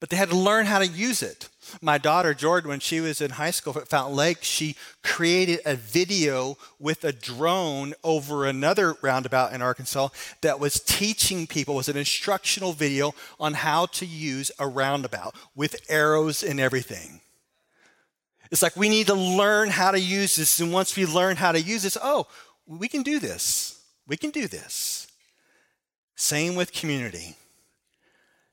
But 0.00 0.08
they 0.08 0.16
had 0.16 0.30
to 0.30 0.36
learn 0.36 0.64
how 0.64 0.78
to 0.78 0.86
use 0.86 1.22
it. 1.22 1.48
My 1.80 1.98
daughter, 1.98 2.34
Jordan, 2.34 2.70
when 2.70 2.80
she 2.80 3.00
was 3.00 3.20
in 3.20 3.30
high 3.30 3.50
school 3.50 3.76
at 3.78 3.88
Fountain 3.88 4.16
Lake, 4.16 4.38
she 4.42 4.76
created 5.02 5.60
a 5.64 5.74
video 5.74 6.56
with 6.78 7.04
a 7.04 7.12
drone 7.12 7.94
over 8.02 8.46
another 8.46 8.96
roundabout 9.02 9.52
in 9.52 9.62
Arkansas 9.62 10.08
that 10.40 10.60
was 10.60 10.80
teaching 10.80 11.46
people, 11.46 11.74
was 11.74 11.88
an 11.88 11.96
instructional 11.96 12.72
video 12.72 13.14
on 13.38 13.54
how 13.54 13.86
to 13.86 14.06
use 14.06 14.50
a 14.58 14.66
roundabout 14.66 15.34
with 15.54 15.76
arrows 15.88 16.42
and 16.42 16.60
everything. 16.60 17.20
It's 18.50 18.62
like 18.62 18.76
we 18.76 18.88
need 18.88 19.08
to 19.08 19.14
learn 19.14 19.70
how 19.70 19.90
to 19.90 20.00
use 20.00 20.36
this. 20.36 20.58
And 20.60 20.72
once 20.72 20.96
we 20.96 21.06
learn 21.06 21.36
how 21.36 21.52
to 21.52 21.60
use 21.60 21.82
this, 21.82 21.98
oh, 22.02 22.26
we 22.66 22.88
can 22.88 23.02
do 23.02 23.18
this. 23.18 23.82
We 24.06 24.16
can 24.16 24.30
do 24.30 24.46
this. 24.48 25.06
Same 26.16 26.54
with 26.54 26.72
community. 26.72 27.36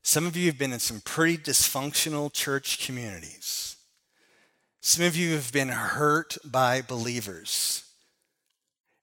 Some 0.07 0.27
of 0.27 0.37
you 0.37 0.45
have 0.45 0.59
been 0.59 0.71
in 0.71 0.77
some 0.77 1.01
pretty 1.01 1.35
dysfunctional 1.35 2.31
church 2.31 2.85
communities. 2.85 3.75
Some 4.79 5.03
of 5.03 5.15
you 5.15 5.33
have 5.33 5.51
been 5.51 5.69
hurt 5.69 6.37
by 6.45 6.83
believers. 6.83 7.85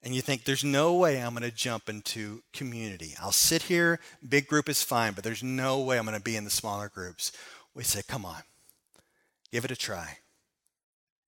And 0.04 0.14
you 0.14 0.22
think, 0.22 0.44
there's 0.44 0.62
no 0.62 0.94
way 0.94 1.20
I'm 1.20 1.34
going 1.34 1.42
to 1.42 1.50
jump 1.50 1.88
into 1.88 2.44
community. 2.52 3.16
I'll 3.20 3.32
sit 3.32 3.64
here, 3.64 3.98
big 4.26 4.46
group 4.46 4.68
is 4.68 4.84
fine, 4.84 5.12
but 5.12 5.24
there's 5.24 5.42
no 5.42 5.80
way 5.80 5.98
I'm 5.98 6.04
going 6.04 6.16
to 6.16 6.22
be 6.22 6.36
in 6.36 6.44
the 6.44 6.50
smaller 6.50 6.88
groups. 6.88 7.32
We 7.74 7.82
say, 7.82 8.02
come 8.06 8.24
on, 8.24 8.42
give 9.50 9.64
it 9.64 9.72
a 9.72 9.76
try. 9.76 10.18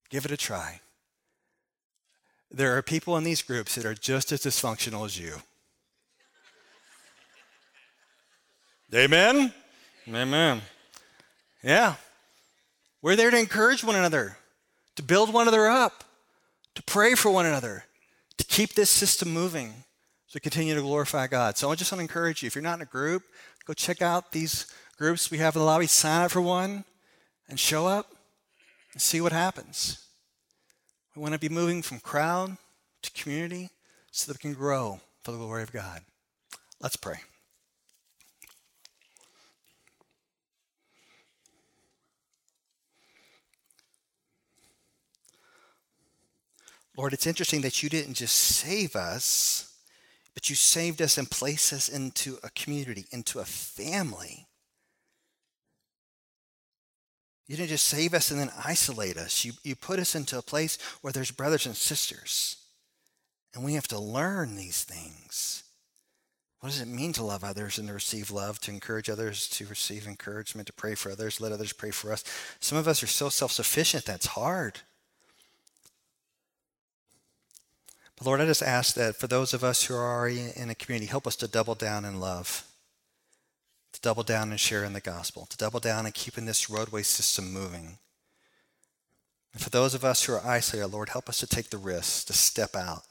Give 0.09 0.23
it 0.23 0.31
a 0.31 0.37
try. 0.37 0.79
There 2.49 2.77
are 2.77 2.81
people 2.81 3.17
in 3.17 3.25
these 3.25 3.41
groups 3.41 3.75
that 3.75 3.85
are 3.85 3.93
just 3.93 4.31
as 4.31 4.39
dysfunctional 4.39 5.05
as 5.05 5.19
you. 5.19 5.35
Amen? 8.93 9.53
Amen. 10.07 10.61
Yeah. 11.63 11.95
We're 13.01 13.15
there 13.15 13.31
to 13.31 13.39
encourage 13.39 13.83
one 13.83 13.95
another, 13.95 14.37
to 14.95 15.03
build 15.03 15.33
one 15.33 15.47
another 15.47 15.67
up, 15.67 16.03
to 16.75 16.83
pray 16.83 17.15
for 17.15 17.31
one 17.31 17.47
another, 17.47 17.85
to 18.37 18.43
keep 18.43 18.73
this 18.73 18.89
system 18.89 19.31
moving, 19.31 19.73
to 20.31 20.39
continue 20.39 20.75
to 20.75 20.81
glorify 20.81 21.25
God. 21.25 21.57
So 21.57 21.71
I 21.71 21.75
just 21.75 21.91
want 21.91 21.99
to 21.99 22.03
encourage 22.03 22.43
you 22.43 22.47
if 22.47 22.55
you're 22.55 22.63
not 22.63 22.75
in 22.75 22.81
a 22.83 22.85
group, 22.85 23.23
go 23.65 23.73
check 23.73 24.01
out 24.01 24.31
these 24.31 24.67
groups 24.97 25.31
we 25.31 25.39
have 25.39 25.55
in 25.55 25.59
the 25.59 25.65
lobby, 25.65 25.87
sign 25.87 26.25
up 26.25 26.31
for 26.31 26.41
one, 26.41 26.83
and 27.49 27.59
show 27.59 27.87
up 27.87 28.13
and 28.93 29.01
see 29.01 29.21
what 29.21 29.31
happens. 29.31 30.05
We 31.15 31.21
want 31.21 31.33
to 31.33 31.39
be 31.39 31.49
moving 31.49 31.81
from 31.81 31.99
crowd 31.99 32.57
to 33.01 33.11
community 33.11 33.69
so 34.11 34.31
that 34.31 34.37
we 34.37 34.49
can 34.49 34.53
grow 34.53 34.99
for 35.23 35.31
the 35.31 35.37
glory 35.37 35.63
of 35.63 35.71
God. 35.71 36.01
Let's 36.79 36.95
pray. 36.95 37.21
Lord, 46.97 47.13
it's 47.13 47.27
interesting 47.27 47.61
that 47.61 47.83
you 47.83 47.89
didn't 47.89 48.13
just 48.13 48.35
save 48.35 48.95
us, 48.95 49.73
but 50.33 50.49
you 50.49 50.55
saved 50.55 51.01
us 51.01 51.17
and 51.17 51.29
placed 51.29 51.73
us 51.73 51.89
into 51.89 52.37
a 52.43 52.49
community, 52.51 53.05
into 53.11 53.39
a 53.39 53.45
family. 53.45 54.47
You 57.47 57.57
didn't 57.57 57.69
just 57.69 57.87
save 57.87 58.13
us 58.13 58.31
and 58.31 58.39
then 58.39 58.51
isolate 58.63 59.17
us. 59.17 59.45
You, 59.45 59.53
you 59.63 59.75
put 59.75 59.99
us 59.99 60.15
into 60.15 60.37
a 60.37 60.41
place 60.41 60.77
where 61.01 61.13
there's 61.13 61.31
brothers 61.31 61.65
and 61.65 61.75
sisters. 61.75 62.57
And 63.53 63.63
we 63.63 63.75
have 63.75 63.87
to 63.89 63.99
learn 63.99 64.55
these 64.55 64.83
things. 64.83 65.63
What 66.59 66.69
does 66.69 66.81
it 66.81 66.87
mean 66.87 67.13
to 67.13 67.23
love 67.23 67.43
others 67.43 67.77
and 67.77 67.87
to 67.87 67.93
receive 67.93 68.31
love, 68.31 68.59
to 68.61 68.71
encourage 68.71 69.09
others, 69.09 69.47
to 69.49 69.67
receive 69.67 70.07
encouragement, 70.07 70.67
to 70.67 70.73
pray 70.73 70.95
for 70.95 71.11
others, 71.11 71.39
let 71.39 71.51
others 71.51 71.71
pray 71.71 71.91
for 71.91 72.11
us? 72.11 72.23
Some 72.59 72.77
of 72.77 72.87
us 72.87 73.03
are 73.03 73.07
so 73.07 73.29
self 73.29 73.51
sufficient, 73.51 74.05
that's 74.05 74.25
hard. 74.25 74.79
But 78.17 78.27
Lord, 78.27 78.41
I 78.41 78.45
just 78.45 78.63
ask 78.63 78.95
that 78.95 79.15
for 79.15 79.27
those 79.27 79.53
of 79.53 79.63
us 79.63 79.83
who 79.83 79.95
are 79.95 80.17
already 80.17 80.51
in 80.55 80.69
a 80.69 80.75
community, 80.75 81.07
help 81.07 81.27
us 81.27 81.35
to 81.37 81.47
double 81.47 81.75
down 81.75 82.05
in 82.05 82.19
love, 82.19 82.65
to 83.91 84.01
double 84.01 84.23
down 84.23 84.51
and 84.51 84.59
share 84.59 84.83
in 84.83 84.93
the 84.93 85.01
gospel, 85.01 85.45
to 85.47 85.57
double 85.57 85.79
down 85.79 86.05
and 86.05 86.13
keeping 86.13 86.45
this 86.45 86.69
roadway 86.69 87.03
system 87.03 87.51
moving. 87.51 87.97
And 89.53 89.61
for 89.61 89.69
those 89.69 89.93
of 89.93 90.03
us 90.03 90.23
who 90.23 90.33
are 90.33 90.45
isolated, 90.45 90.87
Lord, 90.87 91.09
help 91.09 91.29
us 91.29 91.39
to 91.39 91.47
take 91.47 91.69
the 91.69 91.77
risk, 91.77 92.27
to 92.27 92.33
step 92.33 92.75
out, 92.75 93.03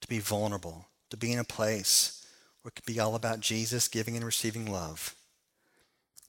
to 0.00 0.08
be 0.08 0.18
vulnerable, 0.18 0.86
to 1.10 1.16
be 1.16 1.32
in 1.32 1.38
a 1.38 1.44
place 1.44 2.26
where 2.62 2.70
it 2.70 2.82
can 2.82 2.94
be 2.94 3.00
all 3.00 3.14
about 3.14 3.40
Jesus 3.40 3.88
giving 3.88 4.16
and 4.16 4.24
receiving 4.24 4.70
love. 4.70 5.14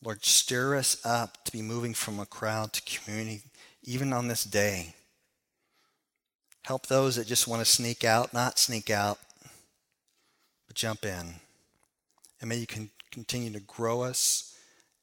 Lord, 0.04 0.26
stir 0.26 0.76
us 0.76 1.04
up 1.06 1.46
to 1.46 1.52
be 1.52 1.62
moving 1.62 1.94
from 1.94 2.20
a 2.20 2.26
crowd 2.26 2.74
to 2.74 2.82
community, 2.82 3.44
even 3.84 4.12
on 4.12 4.28
this 4.28 4.44
day. 4.44 4.96
Help 6.64 6.88
those 6.88 7.18
that 7.18 7.28
just 7.28 7.48
want 7.48 7.60
to 7.62 7.66
sneak 7.66 8.06
out, 8.06 8.34
not 8.34 8.58
sneak 8.58 8.90
out, 8.90 9.20
but 10.66 10.76
jump 10.76 11.06
in. 11.06 11.36
And 12.40 12.50
may 12.50 12.58
you 12.58 12.68
can 12.68 12.90
continue 13.12 13.52
to 13.52 13.60
grow 13.60 14.02
us 14.02 14.56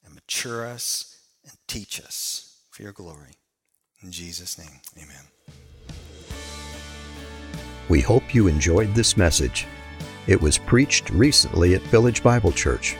and 0.04 0.14
mature 0.14 0.66
us 0.66 1.18
and 1.44 1.52
teach 1.68 2.00
us 2.00 2.56
for 2.70 2.82
your 2.82 2.92
glory. 2.92 3.34
In 4.02 4.10
Jesus' 4.10 4.58
name, 4.58 4.80
amen. 4.96 5.24
We 7.90 8.00
hope 8.00 8.34
you 8.34 8.46
enjoyed 8.46 8.94
this 8.94 9.16
message. 9.16 9.66
It 10.26 10.40
was 10.40 10.56
preached 10.56 11.10
recently 11.10 11.74
at 11.74 11.82
Village 11.82 12.22
Bible 12.22 12.52
Church. 12.52 12.96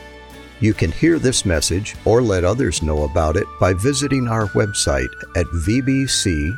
You 0.61 0.73
can 0.75 0.91
hear 0.91 1.17
this 1.17 1.43
message 1.43 1.95
or 2.05 2.21
let 2.21 2.43
others 2.45 2.83
know 2.83 3.03
about 3.03 3.35
it 3.35 3.47
by 3.59 3.73
visiting 3.73 4.27
our 4.27 4.45
website 4.49 5.09
at 5.35 5.47
vbchsv.org 5.47 6.55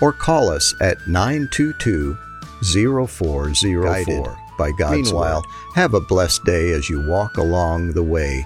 or 0.00 0.12
call 0.12 0.50
us 0.50 0.74
at 0.80 1.06
922 1.06 2.18
0404 3.06 4.38
by 4.58 4.72
God's 4.72 5.12
Meanwhile, 5.12 5.42
word. 5.42 5.74
have 5.76 5.94
a 5.94 6.00
blessed 6.00 6.44
day 6.44 6.72
as 6.72 6.90
you 6.90 7.06
walk 7.06 7.36
along 7.36 7.92
the 7.92 8.02
way 8.02 8.44